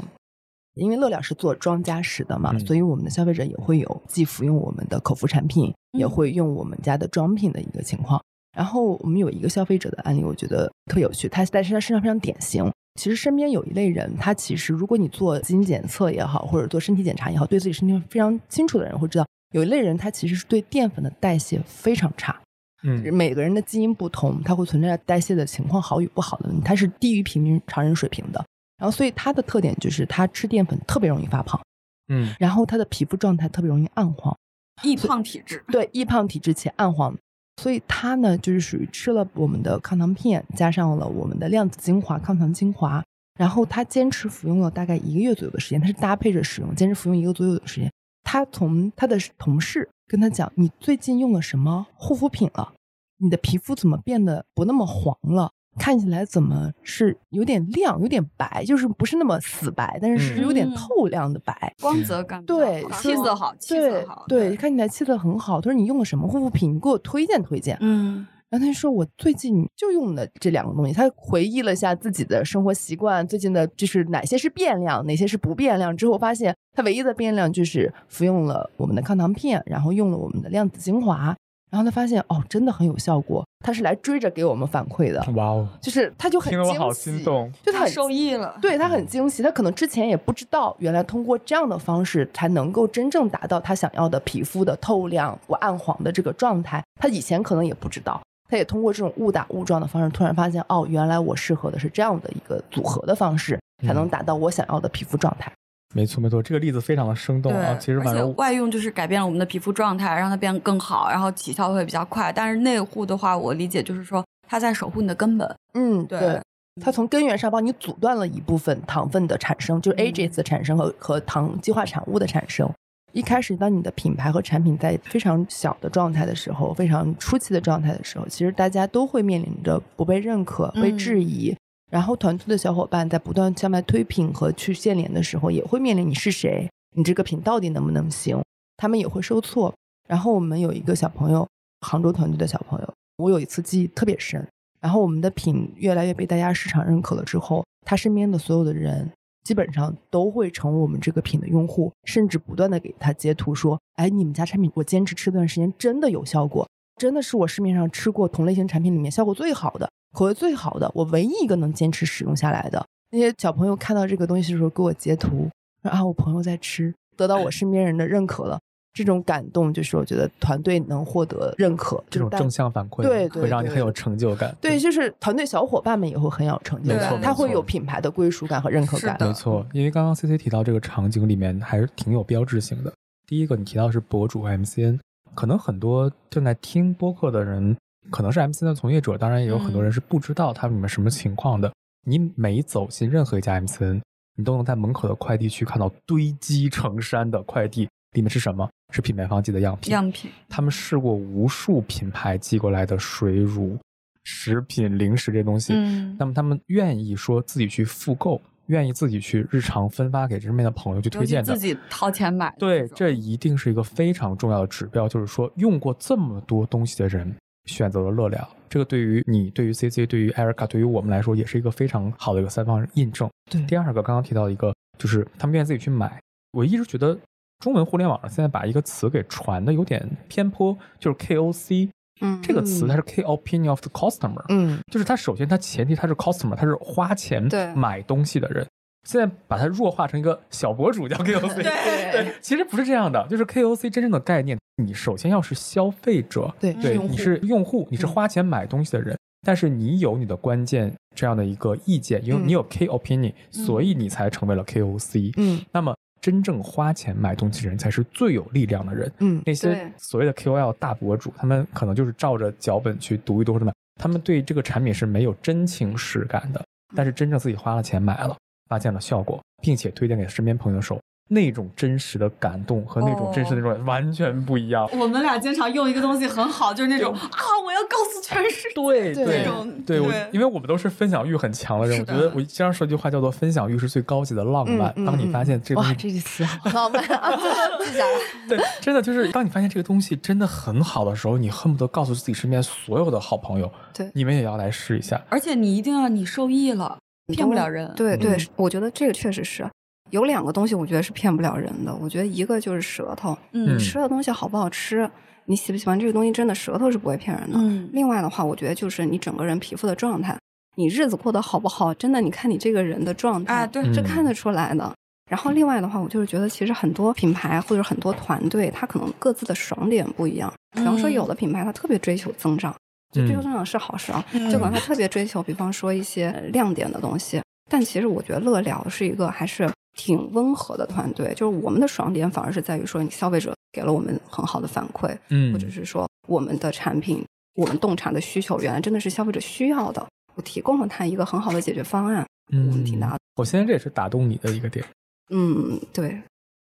[0.76, 8.22] 因为乐了是做庄家食的嘛，所以我们的消费者也会有既服用我们的口服产品，也会用我们家的装品的一个情况。
[8.56, 12.70] 然后我们有一个消费者的案例，我觉得特有趣，他但是他身上非常典型。
[13.00, 22.38] 其实身边有一类人，他其实如果你做基因检测也好，或者做身体检查也好，对自己身体非常清楚的人会知道，有一类人他其实是对淀粉的代谢非常差。
[22.84, 28.44] 嗯，每个人的基因不同，它会存在代谢的情况好与不好的问题，它是低于平均常人水平的。
[28.80, 31.62] 然后，所以它的特点就是它吃淀粉特别容易发胖，
[32.08, 34.36] 嗯，然后它的皮肤状态特别容易暗黄，
[34.84, 37.16] 易胖体质，对，易胖体质且暗黄，
[37.62, 43.04] 所以它呢就是属于吃了我们的抗糖片，加上了我们的量子精华抗糖精华，
[43.38, 47.92] 然后他坚持服用了大概一个月左右的时间，他是搭配着使用，坚持服用一个左右的时间。
[48.24, 52.74] 他从他的同事跟他讲：“你最近用了什么护肤品了？
[53.18, 65.62] 你的皮肤怎么变得不那么黄了？”看起来怎么是有点亮，有点白，就是不是那么死白，但是是有点透亮的白，光泽感对，气色好，气色好，对，看起来气色很好。
[65.62, 66.76] 他说你用了什么护肤品？
[66.76, 67.78] 你给我推荐推荐。
[67.80, 70.94] 嗯，然后他就说我最近就用的这两个东西。
[70.94, 75.96] 他回忆了一下自己的生活习惯，最近的就是哪些是变量，哪些是不变量。
[75.96, 81.36] 之后发现他唯一的变量就是服用了我们的抗糖片，然后用了我们的量子精华。
[81.70, 83.46] 然后他发现哦，真的很有效果。
[83.62, 85.20] 他是来追着给我们反馈的。
[85.36, 85.68] 哇哦！
[85.82, 88.58] 就是他就很惊喜，好心动，就他很受益了。
[88.62, 96.82] 对他很惊喜，他可能之前也不知道，原来通过这样的方式才能够真正达到他想要的皮肤的透亮不暗黄的这个状态。
[97.00, 105.52] 他以前可能也不知道，他也通过这种误打误撞的方式，突然发现哦，原来我适合的是这样的一个组合的方式，才能达到我想要的皮肤状态。
[105.96, 107.76] 没错没错，这个例子非常的生动啊。
[107.80, 112.32] 其实反正外用就是改变了我们的皮肤状态，让它变得更好，然后起效会比较快。
[112.32, 115.56] 但是内护的话，我理解就是说，它在守护你的根本。
[115.74, 116.40] 嗯，对，
[116.80, 122.70] 它从根源上帮你阻断了一部分糖分的产生，就是 AGs 的产生和和糖基化产物的产生。
[123.12, 131.56] 一开始，当你的品牌和产品在非常小的状态的时候，非常初期的状态的时候，其实大家都会面临着不被认可、被质疑。
[131.90, 138.42] 然后团队的小伙伴在不断向外推品和去建联的时候，也会面临你是谁，你这个品到底能不能行？
[138.78, 139.74] 他们也会受挫。
[140.08, 141.48] 然后我们有一个小朋友，
[141.82, 144.48] 杭州团队的小朋友，我有一次记忆特别深。
[144.80, 149.12] 然后我们的品越来越被大家市场认可了之后，他身边的所有的人
[149.44, 156.68] 基本上都会成为我们这个品的用户，甚至不断的给他截图说：“哎，你们家产品我坚持吃段时间真的有效果，
[157.00, 165.48] 真的是我市面上吃过同类型产品里面效果最好的。”口味最好的，我唯一一个能坚持使用下来的那些小朋友看到这个东西的时候，给我截图，
[165.84, 168.60] 说啊，我朋友在吃，得到我身边人的认可了。
[168.92, 174.54] 这种感动就是我觉得团队能获得认可，这种正向反馈，对，会让你很有成就感。
[174.60, 179.16] 对，就是团队小伙伴们也会很有成就感，他会有品牌的归属感和认可感。
[179.20, 182.92] 没错，因为刚刚 C C 提到这个场景里面还是挺有标志性的。
[183.28, 185.00] 第一个，你提到是博主 M C N，
[185.40, 187.74] 可能很多正在听播客的人。
[188.10, 191.72] 可能是 M C N 的从业者，当然也有很多人是不知道他们里面什么情况的。
[192.06, 194.02] 你每走进任何一家 M C N，
[194.36, 198.68] 你都能在门口的快递区看到堆积成山的快递，里面是什么？
[198.92, 199.94] 是品牌方寄的样品。
[199.94, 200.30] 样品。
[200.50, 203.78] 他们试过无数品牌寄过来的水乳、
[204.26, 205.74] 食品、零食这些东西。
[205.74, 206.16] 嗯。
[206.20, 212.52] 那么他们愿意说自己去复购，愿意自己去日常分发给身边的朋友去推荐的，自己掏钱买。
[212.58, 217.36] 对，这一定是一个非常重要的指标，就是说用过这么多东西的人。
[217.66, 223.30] 选择了乐聊，这个对于你、对于 C C、对于 Erica、对于我们来说，也是一个非常好的一个三方印证。
[223.52, 226.20] 对，第二个刚刚提到一个，就是他们愿意自己去买。
[226.54, 227.16] 我一直觉得
[227.60, 231.90] 中文互联网上现在把一个词给传的有点偏颇，就是 K O C。
[232.22, 234.44] 嗯，这个词它是 K Opinion of the Customer。
[234.50, 238.66] 嗯，就是它首先它前提它是 Customer，它是花钱买东西的人。
[239.08, 255.34] 现在把它弱化成一个小博主叫 KOC， 对，其实不是这样的，就是 KOC 真正的概念，你首先要是消费者，对对，你是用户，你是花钱买东西的人，但是你有你的关键这样的一个意见，因为你有 K opinion，所以你才成为了 KOC。
[255.38, 259.12] 嗯，那么真正花钱买东西的人才是最有力量的人。
[259.20, 266.64] 嗯，那些所谓的 KOL 大博主，他们可能就是照着脚本去读一读什么，他们对这个产品是没有真情实感的。
[266.96, 268.36] 但是真正自己花了钱买了，
[268.68, 271.00] 发现了效果，并且推荐给身边朋友的时候，
[271.32, 274.90] 那种真实的感动和那种真实的那种完全不一样。
[274.92, 277.30] 我们俩经常用一个东西很好，就是那种啊，
[277.64, 278.74] 我要告诉全世界。
[278.74, 279.48] 对对
[279.86, 284.94] 对，我因为我们都是分享欲很强的人，我觉得我经常说一句话叫做“分享欲是最高级的浪漫”。
[285.06, 287.32] 当你发现这个哇，这句词好 浪漫啊，
[287.80, 288.10] 记下来。
[288.50, 295.22] 对，真的就是当你发现这个东西真的很好的时候，你恨不得告诉自己身边所有的好朋友，对，你们也要来试一下。
[295.30, 296.98] 而且你一定要你受益了。
[297.28, 299.64] 骗不了人，对对，我觉得这个确实是
[300.10, 301.96] 有两个东西，我觉得是骗不了人的。
[301.96, 305.10] 我觉得一个就是舌头，嗯，吃的东西好不好吃，
[305.46, 307.58] 你喜不喜欢这个东西，真的舌头是不会骗人的。
[307.60, 310.38] 嗯，另外的话，我觉得就是你整个人皮肤的状态，
[310.76, 314.94] 你日子过得好不好，真的，你看你这个人的状态，啊，对，是看得出来的。
[315.30, 320.52] 然后另外的话，我就是觉得其实很多品牌或者很多团队，它可能各自的爽点不一样。
[320.76, 322.76] 比方说，有的品牌它特别追求增长，
[323.14, 327.40] 就追求增长是好事啊，就可能它特别追求，比方说一些亮点的东西。
[327.70, 337.22] 但其实我觉得乐聊是一个还是挺温和的团队，就是我们的爽点反而是在于说，你消费者给了我们很好的反馈，嗯，或者是说我们的产品，
[337.56, 343.18] 我们洞察的需求原来真的是消费者需要的，我提供了他一个很好的解决方案，嗯，我们挺大的。
[343.36, 344.86] 我现在这也是打动你的一个点，
[345.32, 346.18] 嗯，对。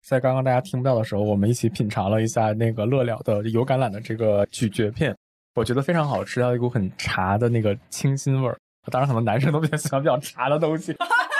[0.06, 5.16] 在刚刚大家听不到的时候，我们一起品尝了一下那个乐了的油橄榄的这个咀嚼片，
[5.56, 8.56] 我觉得非常好吃，它有一股很茶的那个清新味儿。
[8.92, 10.94] 当然，可能男生都比较喜欢比较茶的东西。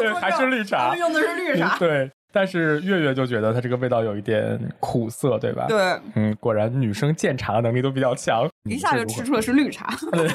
[0.00, 0.96] 对，还是绿茶。
[0.96, 1.76] 用的是绿茶。
[1.78, 5.66] 对，但是月月就觉得它这个味道有一点苦涩，对吧？
[5.68, 5.78] 对，
[6.14, 9.94] 嗯，果然女生鉴茶的能力都比较强，一下就吃出了是绿茶。
[10.12, 10.28] 对，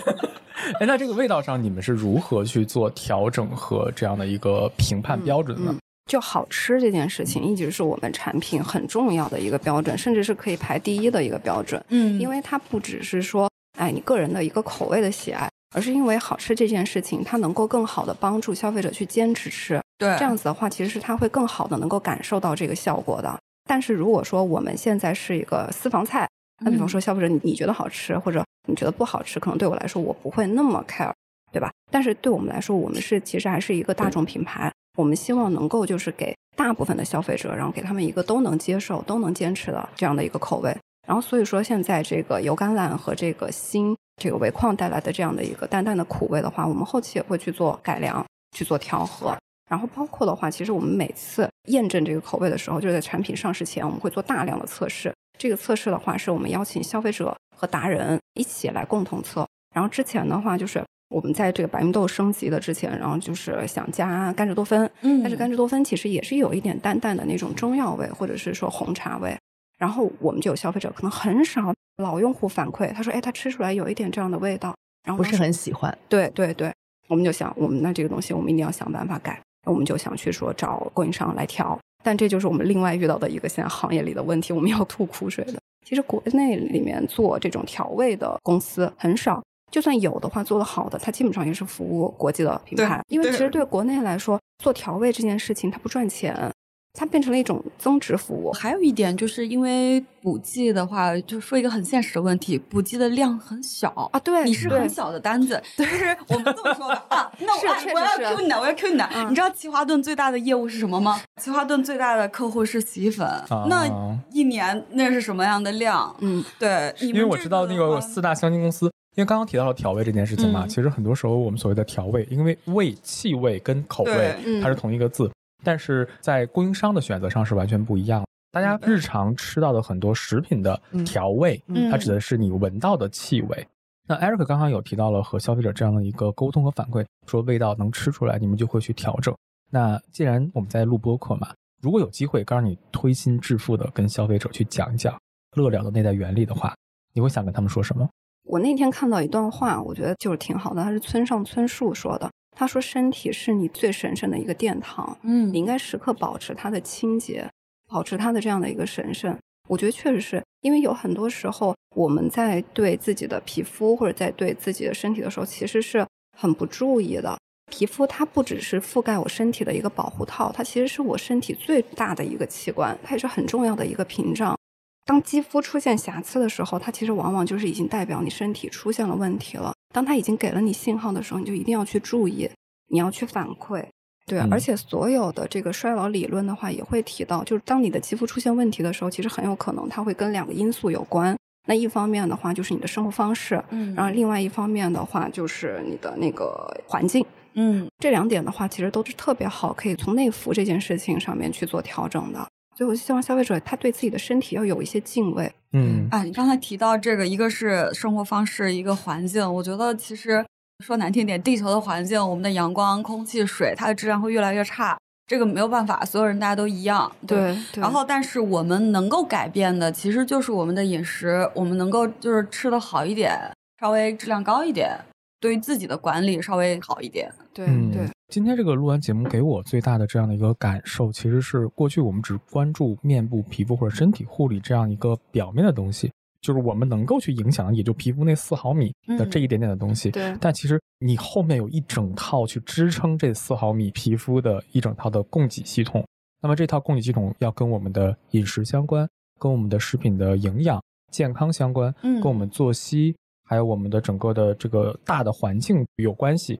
[0.79, 5.75] 哎，那这个味道上你们是如何去做调整和这样的一个评判标准呢？
[6.09, 11.81] 就好吃这件事情，一直是我们产品很重要的一个标准，甚至是可以排第一的一个标准。
[11.89, 15.47] 嗯，因为它不只是说，哎，你个人的一个口味的喜爱。
[15.73, 19.81] 而是因为好吃这件事情，它能够更好的帮助消费者去坚持吃。
[19.97, 23.39] 对，这样子的话，其实是他会更好的能够感受到这个效果的。
[23.69, 26.27] 但是如果说我们现在是一个私房菜，
[26.63, 31.11] 那比方说消费者你你觉得好吃，或者你觉得不好吃，可能对我来说我不会那么 care，
[31.51, 31.71] 对吧？
[31.91, 40.75] 但是对我们来说，我们是其实还是一个大众品牌，我们希望能够就是给大部分的消费者，然后给他们一个都能接受、都能坚持的这样的一个口味。
[41.07, 43.95] 然后所以说现在这个油橄榄和这个锌。
[44.21, 48.23] 这个维矿带来的这样的一个淡淡的苦味的话，我们后期也会去做改良，
[48.55, 49.35] 去做调和。
[49.67, 55.11] 然后包括的话，其实我们每次验证这个口味的时候，就是在产品上市前，我们会做大量的测试。
[55.39, 59.47] 这个测试的话，是我们邀请消费者和达人一起来共同测。
[59.73, 69.35] 然后之前的话，就是我们在这个白芸豆升级的之前，然后就是想加甘蔗多酚，嗯，但是甘蔗多酚其实也是有一点淡淡的那种中药味，或者是说红茶味。
[69.81, 75.97] 然后我们就有消费者可能很少老用户反馈，他说：“哎，他吃出来有一点这样的味道。”然后不是很喜欢。
[76.07, 76.71] 对对对，
[77.07, 79.41] 我们就想，我们那这个东西我们一定要想办法改。
[79.65, 85.59] 我们就想去说找供应商来调，但这就是我们另外遇到的一个现在行业里的问题，我们要吐苦水的。
[85.83, 96.51] 其实国内里面做这种调味的公司很少，就算有的话，做的好的，它基本上也是服务国际的品牌，因为其实对国内来说，做调味这件事情它不赚钱。
[96.93, 98.51] 它变成了一种增值服务。
[98.51, 104.19] 还有一点，就是因为补剂的话，就说一个很现实的问题，补剂的量很小啊。
[104.19, 105.61] 对，你是很小的单子。
[105.77, 107.31] 就是我们这么说吧 啊。
[107.39, 109.09] 那我我要 Q 你的，我要 Q 你的。
[109.29, 111.21] 你知道奇华顿最大的业务是什么吗？
[111.41, 113.27] 奇华顿最大的客户是洗衣粉。
[113.69, 113.87] 那
[114.31, 116.13] 一年那是什么样的量？
[116.19, 116.93] 嗯，对。
[116.99, 118.85] 因为我知道那个四大香精公司，
[119.15, 125.31] 因为刚刚提到了调味这件事情嘛，其实很多时候我们所谓的调味，因为味、气味跟口味它是同一个字。
[125.63, 128.25] 但是在供应商的选择上是完全不一样。
[128.51, 133.67] 大家日常吃到的很多食品的调味，它指的是你闻到的气味。
[134.07, 139.33] 那 Eric 刚刚有提到了和消费者这样的一个沟通和反馈，说味道能吃出来，你们就会去调整。
[139.71, 145.17] 那既然我们在录播课嘛，如果有机会刚让你推心置腹的跟消费者去讲一讲
[145.55, 146.75] 乐了的内在原理的话，
[147.13, 148.09] 你会想跟他们说什么？
[148.43, 152.29] 我那天看到一段话，我觉得就是挺好的，它是村上春树说的。
[152.61, 157.49] 他说：“身体是你最神圣的一个殿堂，嗯，你应该时刻保持它的清洁，
[157.89, 159.35] 保持它的这样的一个神圣。
[159.67, 166.05] 我觉得确实是因为有很多时候我们在对自己的皮肤或者在对自己的身体的时候，其实是
[166.37, 167.35] 很不注意的。
[167.71, 174.55] 皮肤它不只是覆盖我身体的一个保护套，它其实是我身体最大的一个器官，它也是很重要的一个屏障。
[175.03, 179.73] 当肌肤出现瑕疵的时候，它其实往往就是已经代表你身体出现了问题了。
[179.91, 182.49] 当他已经给了你信号的时候，你就一定要去注意，
[182.87, 183.85] 你要去反馈。
[184.27, 191.35] 对，而且所有的这个衰老理论的话，也会提到，就是当你的肌肤出现问题的时候，其实很有可能它会跟两个因素有关。
[191.67, 202.47] 那一方面的话，就是你的生活方式，嗯，然后另外一方面的话，就是你的那个环境，嗯，这两点的话，其实都是特别好，可以从内服这件事情上面去做调整的。
[202.81, 205.53] 所以，我希望消费者他对自己的身体要有一些敬畏。
[205.73, 210.43] 嗯，啊，你刚才提到这个，一个是生活方式，一个环境，我觉得其实。
[210.83, 214.97] 说难听点，地球的环境，我们的阳光、空气、水，它的质量会越来越差。
[215.27, 217.11] 这个没有办法，所有人大家都一样。
[217.27, 217.55] 对。
[217.75, 223.37] 然后，但是我们能够改变的，其实就是我们的饮食，我们能够就是吃的好一点，
[223.79, 224.97] 稍微质量高一点，
[225.39, 227.31] 对于自己的管理稍微好一点。
[227.53, 228.09] 对对。
[228.31, 236.09] 今天这个录完节目，给我最大的这样的一个感受，其实是过去我们只关注面部、皮肤或者身体护理这样一个表面的东西。
[236.39, 240.11] 就是我们能够去影响，也就皮肤那四毫米的这一点点的东西。
[240.11, 240.33] 对。
[240.39, 246.01] 但其实你后面有一整套去支撑这四毫米皮肤的一整套的供给系统。
[246.41, 249.05] 那么这套供给系统要跟我们的饮食相关，
[249.39, 253.13] 跟我们的食品的营养健康相关，跟我们作息，
[253.43, 256.57] 还有我们的整个的这个大的环境有关系。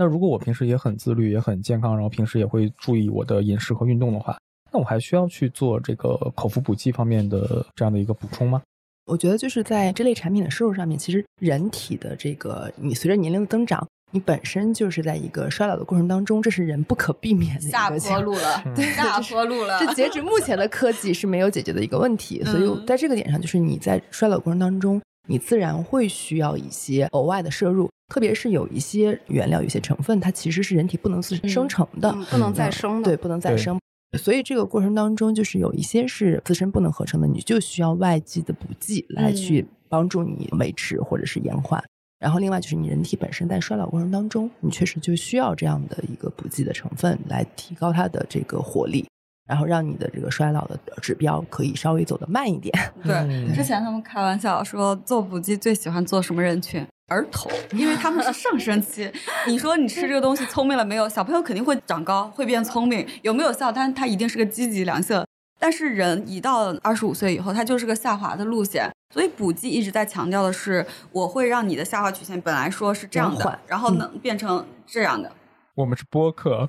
[0.00, 4.38] 那如果我平时也很自律，也很健康，然后平时也会注意我的饮食和运动的话，
[4.72, 8.62] 那我还需要去做这个口服补剂方面的这样的一个补充吗？
[9.04, 19.78] 我觉得就是在这类产品的摄入上面，其实人体的这个，你随着年龄的增长，你本身就是在一个衰老的过程当中，这是人不可避免的下 坡路了，对，下坡路了。
[19.80, 24.98] 这截止目前的科技是没有解决的一个问题，所以在这个点上，就是你在衰老过程当中，
[25.28, 33.78] 你自然会需要一些额外的摄入，特别是有一些原料、有些成分，它其实是人体不能自生成的，不能再生的，对，不能再生。
[34.18, 41.82] 所以这个过程当中，就是有一些是自身不能合成的，你就需要外剂的补剂来去帮助你维持或者是延缓。
[42.18, 49.06] 然后另外就是你人体本身在衰老过程当中，你确实就需要这样的一个补剂的成分来提高它的这个活力，
[49.46, 52.74] 然后让你的这个衰老的指标可以稍微走得慢一点。
[53.04, 56.84] 对，之前他们开玩笑说做补剂最喜欢做什么人群？
[57.10, 59.12] 儿童，因为他们是上升期。
[59.46, 61.08] 你说你吃这个东西聪明了没有？
[61.08, 63.70] 小朋友肯定会长高，会变聪明，有没有效？
[63.72, 65.22] 但它一定是个积极良性。
[65.58, 68.90] 但是人一到二十五岁以后，它就是个下滑的路线。
[69.12, 75.30] 所以补剂一直在强调的是，我会让你的下滑曲线本来说是这样的，然后能变成这样的。
[75.74, 76.68] 我们是播客。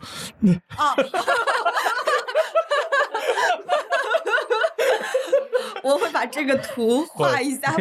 [0.76, 0.96] 啊。
[5.84, 7.76] 我会把这个图画一下。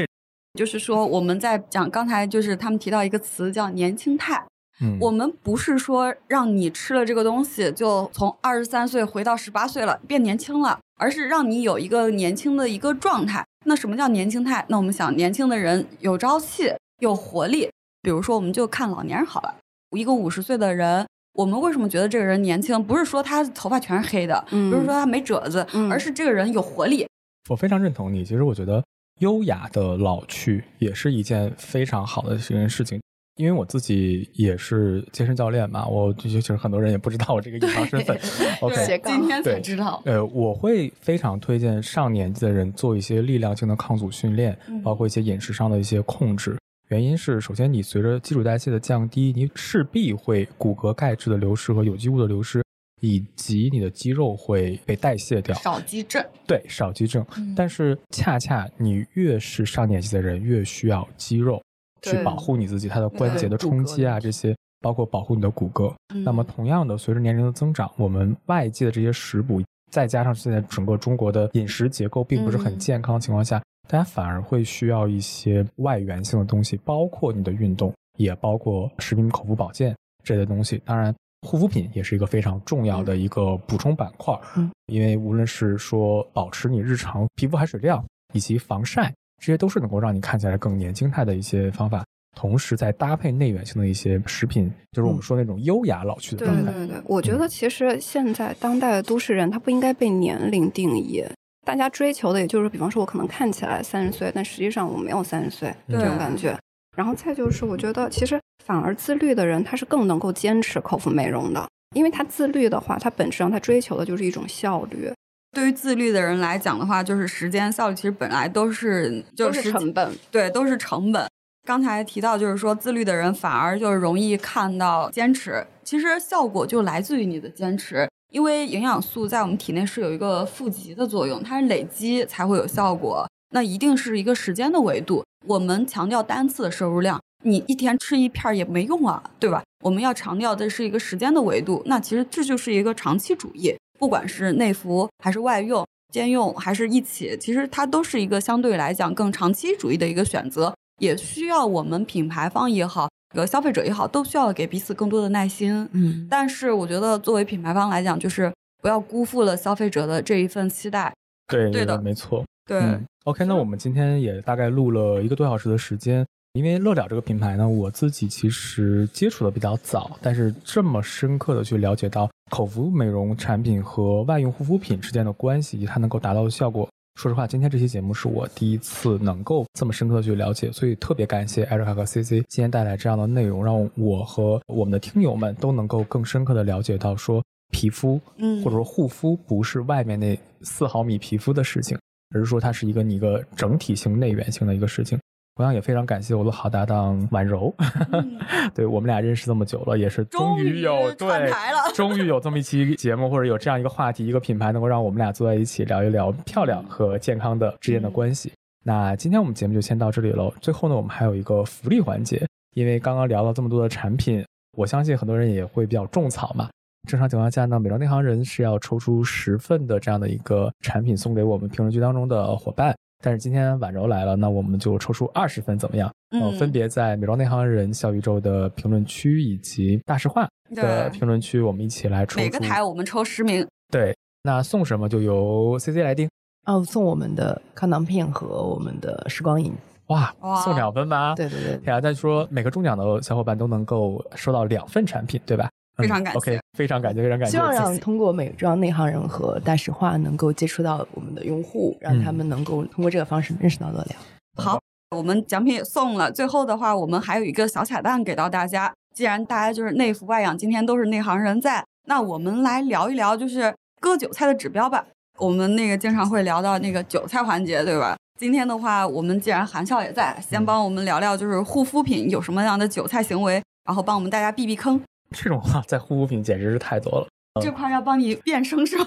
[0.54, 4.44] 就是说，我们在讲刚才，就是他们提到一个词叫“年轻态”。
[4.82, 13.44] 嗯，我们不是说让你吃了这个东西就从二十三岁回到十八岁了，变年轻了，而是让你有一个年轻的一个状态。
[13.66, 14.64] 那什么叫年轻态？
[14.68, 17.70] 那我们想，年轻的人有朝气、有活力。
[18.02, 19.54] 比如说，我们就看老年人好了，
[19.90, 22.82] 一个五十岁的人，我们为什么觉得这个人年轻？
[22.82, 27.06] 不是说他头发全是黑的，不是说他没褶子，而是这个人有活力。
[27.50, 28.24] 我非常认同你。
[28.24, 28.82] 其实我觉得。
[29.20, 33.00] 优雅的老去也是一件非常好的一件事情，
[33.36, 38.18] 因为我自己也是健身教练嘛，我其实很多人也不知道我这个隐藏身份。
[38.62, 40.02] OK，今天才知道。
[40.06, 46.56] 呃，我会非常推荐上年纪的人做一些力量性的抗阻训练，包括一些饮食上的一些控制。
[46.88, 52.62] 原因是，首先你随着基础代谢的降低，你势必会骨骼钙质的流失和有机物的流失。
[53.00, 56.24] 以及你的肌肉会被代谢掉，少肌症。
[56.46, 57.24] 对，少肌症。
[57.56, 61.62] 但是恰恰你越是上年纪的人，越需要肌肉
[62.02, 65.94] 去保护你自己，它的关节的冲击啊，这些包括保护你的骨骼。
[66.24, 80.82] 那么同样的，随着年龄的增长，我们外界的这些食补，再加上现在整个中国的饮食结构并不是很健康的情况下，大家反而会需要一些外源性的东西，包括你的运动，也包括食品口服保健这些东西。
[80.84, 81.14] 当然。
[81.42, 92.04] 护肤品也是一个非常重要的一个补充板块，嗯，因为无论是说保持你日常皮肤含水量，以及防晒，这些都是能够让你看起来更年轻态的一些方法。
[92.36, 96.70] 同时，再搭配内源性的一些食品，就是我们说那种优雅老去的状态。
[96.70, 101.24] 对对对，我觉得其实现在当代的都市人，他不应该被年龄定义。
[101.66, 106.56] 大家追求的，也就是比方说，我可能看起来三十岁，但实际上我没有三十岁这种感觉。
[107.00, 108.38] 然后再就是，我觉得其实。
[108.62, 115.10] 反而自律的人，他是更能够坚持口服美容的，因为他自律的话，他本质上他追求的就是一种效率。
[115.50, 121.26] 对于自律的人来讲的话，就是时间效率其实本来都是就是成本，对，都是成本。
[121.66, 128.06] 刚才提到，就是说自律的人反而就是容易看到坚持，其实效果就来自于你的坚持。
[128.30, 133.26] 因为营养素在我们体内是有一个负极的作用，它是累积才会有效果。
[133.50, 135.24] 那一定是一个时间的维度。
[135.46, 139.62] 我们强调单次的摄入量，你一天吃一片也没用啊，对吧？
[139.82, 141.82] 我们要强调的是一个时间的维度。
[141.86, 150.74] 那其实这就是一个长期主义，不管是内服还是外用、兼用还是一起，其实它都是一个相对来讲更长期主义的一个选择。
[151.00, 155.88] 也需要我们品牌方也好，呃，消费者也好，都需要给彼此更多的耐心。
[155.92, 161.10] 嗯，但是我觉得作为品牌方来讲，就是不要辜负了消费者的这一份期待。
[161.46, 162.44] 对，对的，没错。
[162.66, 162.78] 对
[163.24, 166.26] ，OK，那我们今天也大概录了一个多小时的时间。
[166.54, 176.88] 因为乐了这个品牌呢，我自己其实接触的比较早，但是这么深刻的去了解到口服美容产品和外用护肤品之间的关系，以及它能够达到的效果。
[177.14, 187.40] 说实话，今天这期节目是我第一次能够这么深刻的去了解，所以特别感谢艾瑞卡和 CC 今天带来这样的内容，让我和我们的听友们都能够更深刻的了解到，说
[187.70, 191.96] 皮肤，嗯，或者说护肤不是外面那四毫米皮肤的事情。
[192.34, 195.18] 而是说它是一个你一个整体性内源性的一个事情。
[195.56, 197.74] 同样也非常感谢我的好搭档婉柔，
[198.74, 201.52] 对我们俩认识这么久了，也是终于有对，
[201.92, 208.50] 终于有这么一期节目或者有这样一个话题，一个品牌能够让我们俩坐在一起聊一聊漂亮和健康的之间的关系。
[208.82, 210.50] 那今天我们节目就先到这里喽。
[210.62, 214.42] 最后呢，我们还有一个福利环节，因为刚刚聊了这么多的产品，
[214.78, 216.70] 我相信很多人也会比较种草嘛。
[217.08, 222.94] 正常情况下呢，美妆内行人是要抽出十份的这样的一个产品送给我们评论区当中的伙伴。
[223.22, 226.10] 但是今天婉柔来了，那我们就抽出二十份，怎么样？
[226.30, 232.40] 嗯，分别在美妆内行人小宇宙的评论区以及大实话的评论区，我们一起来抽。
[232.40, 233.66] 每个台我们抽十名。
[233.92, 236.30] 对，那送什么就由 C C 来定。
[236.66, 239.72] 哦，送我们的康囊片和我们的时光饮。
[240.06, 240.34] 哇，
[240.64, 241.34] 送两份吧？
[241.34, 241.76] 对对对。
[241.78, 245.68] 对啊，再说每个中奖的小伙伴都能够收到两份产品，对吧？
[246.00, 247.56] 非常感谢，OK，非常感谢，非常感谢。
[247.56, 254.16] 希望让通过美妆内行人和大实话能够接触到我们的用户，让他们能够通过这个方式认识到乐聊。
[254.56, 254.80] 好，
[255.16, 256.30] 我们奖品也送了。
[256.30, 258.92] 最后的话，我们还有一个小彩蛋给到大家。
[259.14, 265.04] 既然大家就是内服外养，今天都是内行人在，那我们来聊一聊就是割韭菜的指标吧。
[265.38, 268.16] 我们那个经常会聊到那个韭菜环节，对吧？
[268.38, 275.00] 今天的话，我们既然韩笑也在，先帮我们聊聊就是护肤品有什么样的韭菜行为，然后帮我们大家避避坑。
[275.36, 277.28] 这种话在护肤品简直是太多了，
[277.62, 279.06] 这块要帮你变声是吗？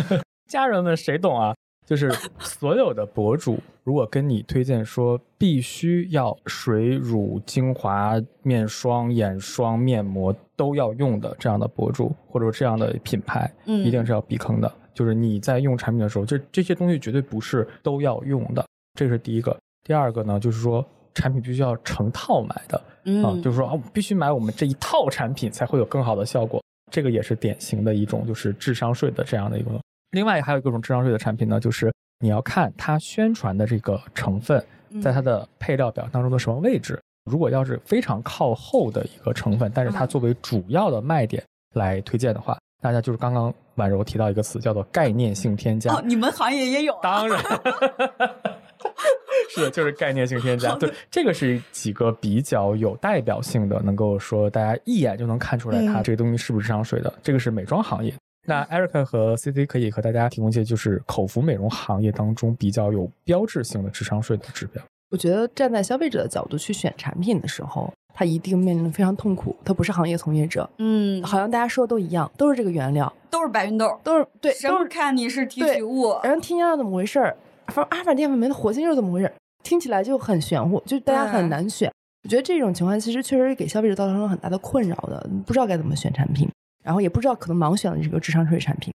[0.48, 1.54] 家人们谁懂啊？
[1.86, 14.72] 就是所有的博主，如果跟你推荐说必须要水乳精华、面霜、眼霜、面膜都要用的这样的博主，或者说这样的品牌，嗯，一定是要避坑的。
[14.94, 18.64] 就是你在用产品的时候，这这些东西绝对不是都要用的，
[18.94, 19.54] 这是第一个。
[19.82, 22.82] 第二个呢，就是说产品必须要成套买的。
[23.04, 26.62] 嗯，就是说啊，必须买我们这一套产品才会有更好的效果。
[26.90, 29.70] 这个也是典型的一种就是智商税的这样的一个。
[30.12, 34.64] 另外还有各种智商税的产品呢，就是你要看它宣传的这个成分
[35.02, 37.00] 在它的配料表当中的什么位置。
[37.30, 41.42] 如果要是非常靠后的一个成分，但是它作为主要的卖点
[41.74, 45.94] 来推荐的话，大家就是刚刚婉柔提到一个词叫做概念性添加。
[45.94, 46.96] 哦，你们行业也有？
[47.02, 47.42] 当然。
[49.50, 50.74] 是，就是概念性添加。
[50.76, 57.12] 对，这个是几个比较有代表性的，能够说大家一眼就能看出来它这个东西是不是智商税的。
[57.22, 58.12] 这个是美妆行业。
[58.46, 64.82] 那 Eric 和 C C 可以和大家提供一些，就是口服美容行业当中比较有标志性的智商税的指标。
[65.10, 69.56] 我觉得站在消费者的角度去选产品的时候，他一定面临非常痛苦。
[69.64, 77.36] 他不是行业从业者，嗯，好像大家说的都一样，都是这个原料，都是白芸豆，都是对，都是看你是提取物，然后添加了怎么回事儿？
[77.72, 79.32] 说阿尔法淀粉酶的活性又是怎么回事？
[79.62, 81.90] 听起来就很玄乎，就大家很难选。
[82.22, 86.48] 我觉得这种情况其实确实给消费者造成了很大的困扰的，不知道该怎么选产品，
[86.82, 88.92] 然后也不知道可能盲选了这个智商税产品。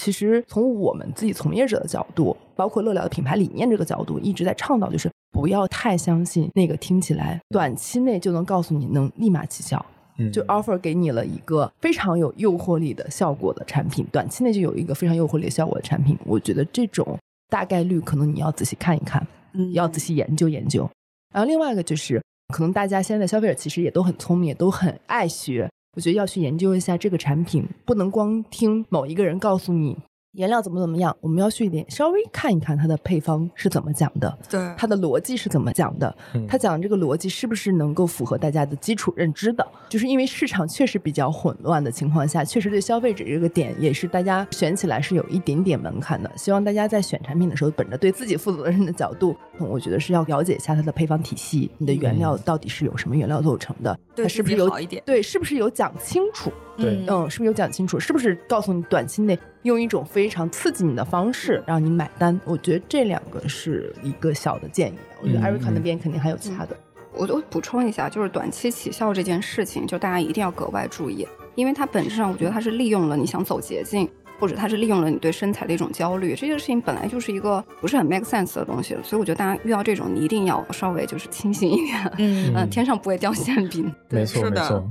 [0.00, 9.84] 其实从我们自己从业者的角度，包括乐聊的品牌理念这个角度，一直在倡导就是不要太相信那个听起来短期内就能告诉你能立马起效，
[10.32, 16.16] 就 offer 给你了一个非常有诱惑力的效果的产品，短期内就有一个非常诱惑力的效果的产品。
[16.24, 17.18] 我觉得这种。
[17.52, 20.88] 大概率可能你要仔细看一看，嗯，要仔细研究研究。
[21.34, 22.18] 然后另外一个就是，
[22.48, 25.68] 可能大家现在消费者其实也都很聪明，也都很爱学。
[25.94, 29.98] 我觉得要去研究一下这个产品，不能光听某一个人告诉你
[30.32, 36.14] 原料怎么怎么样，我们要去点稍微看一看它的配方是怎么讲的，对，它的逻辑是怎么讲的，
[36.48, 39.66] 它讲这个逻辑是不是能够符合大家的基础认知的？
[39.90, 46.30] 就是因为市场确实比较混乱的情况下，确实对消费者这个点也是大家选起来是有一点点门槛的。
[46.34, 55.02] 希望大家在选产品的时候，本着对自己负责任的角度，我觉得是要了解一下它的配方体系，你的原料到底是由什么原料构成的，它是不是有好一点？
[55.04, 56.50] 对，是不是有讲清楚？
[56.76, 58.00] 对，嗯，是不是有讲清楚？
[58.00, 62.38] 是不是告诉你短期内用一种非常刺激你的方式让你买单？
[62.44, 64.98] 我觉得这两个是一个小的建议。
[65.20, 66.76] 我觉得艾瑞卡那边肯定还有其他的。
[67.14, 74.08] 我就补充一下，就是短期起效这件事情，就大家一定要格外注意，因为它本质上我觉得它是利用了你想走捷径，
[74.40, 76.34] 或者它是利用了你对身材的一种焦虑。
[76.34, 82.12] 这件事情本来就是一个不是很 make sense 的东西，所以我觉得大家遇到这种，你一定要稍微就是清醒一点。
[82.16, 83.94] 嗯 嗯，天上不会掉馅饼。
[84.08, 84.82] 没错没错。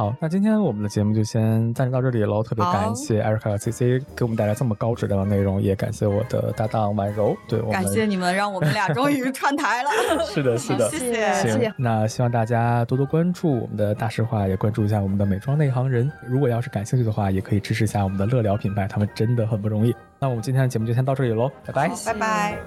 [0.00, 2.42] 好，那今天我们的节目就先暂时到这里喽。
[2.42, 7.36] 特别感谢艾瑞卡和 C C 给我们带来这么高质量的内容，也感谢我的搭档婉柔。
[7.46, 9.90] 对，感谢你们让我们俩终于 串台了。
[10.24, 11.34] 是的，是的，谢谢。
[11.34, 16.10] 行，那希望大家多多关注我们的大实话，也关注一下我们的美妆内行人。
[16.26, 19.94] 如果要是感兴趣的话，也可以支持一下我们的乐聊品牌，他们真的很不容易。
[20.18, 22.58] 那我们今天的节目就先到这里喽，拜拜，拜拜。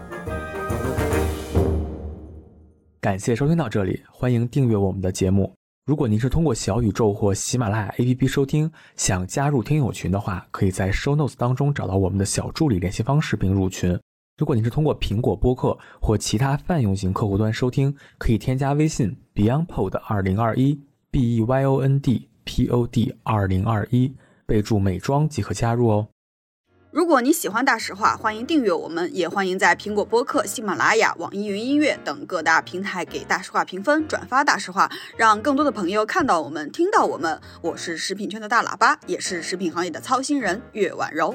[3.02, 5.52] 感谢收听到这里，欢迎订阅我们的节目。
[5.86, 14.00] 如果您是通过小宇宙或喜马拉雅 APP 收听，想加入听友群的话，可以在 Show Notes 当中找到我们的小助理联系方式并入群。
[14.38, 20.80] 如果您是通过苹果播客或其他泛用型客户端收听，可以添加微信 BeyondPod 二零二一
[21.12, 24.16] B E Y O N D P O D 二零二一，
[24.46, 26.08] 备注美妆即可加入哦。
[26.94, 34.88] 如果你喜欢大实话，欢迎订阅我们，也欢迎在苹果播客、喜马拉雅、网易云音乐等各大平台给大实话评分、转发大实话，
[35.18, 37.42] 让更多的朋友看到我们、听到我们。
[37.64, 41.34] 我是食品圈的大喇叭，也是食品行业的操心人岳婉柔。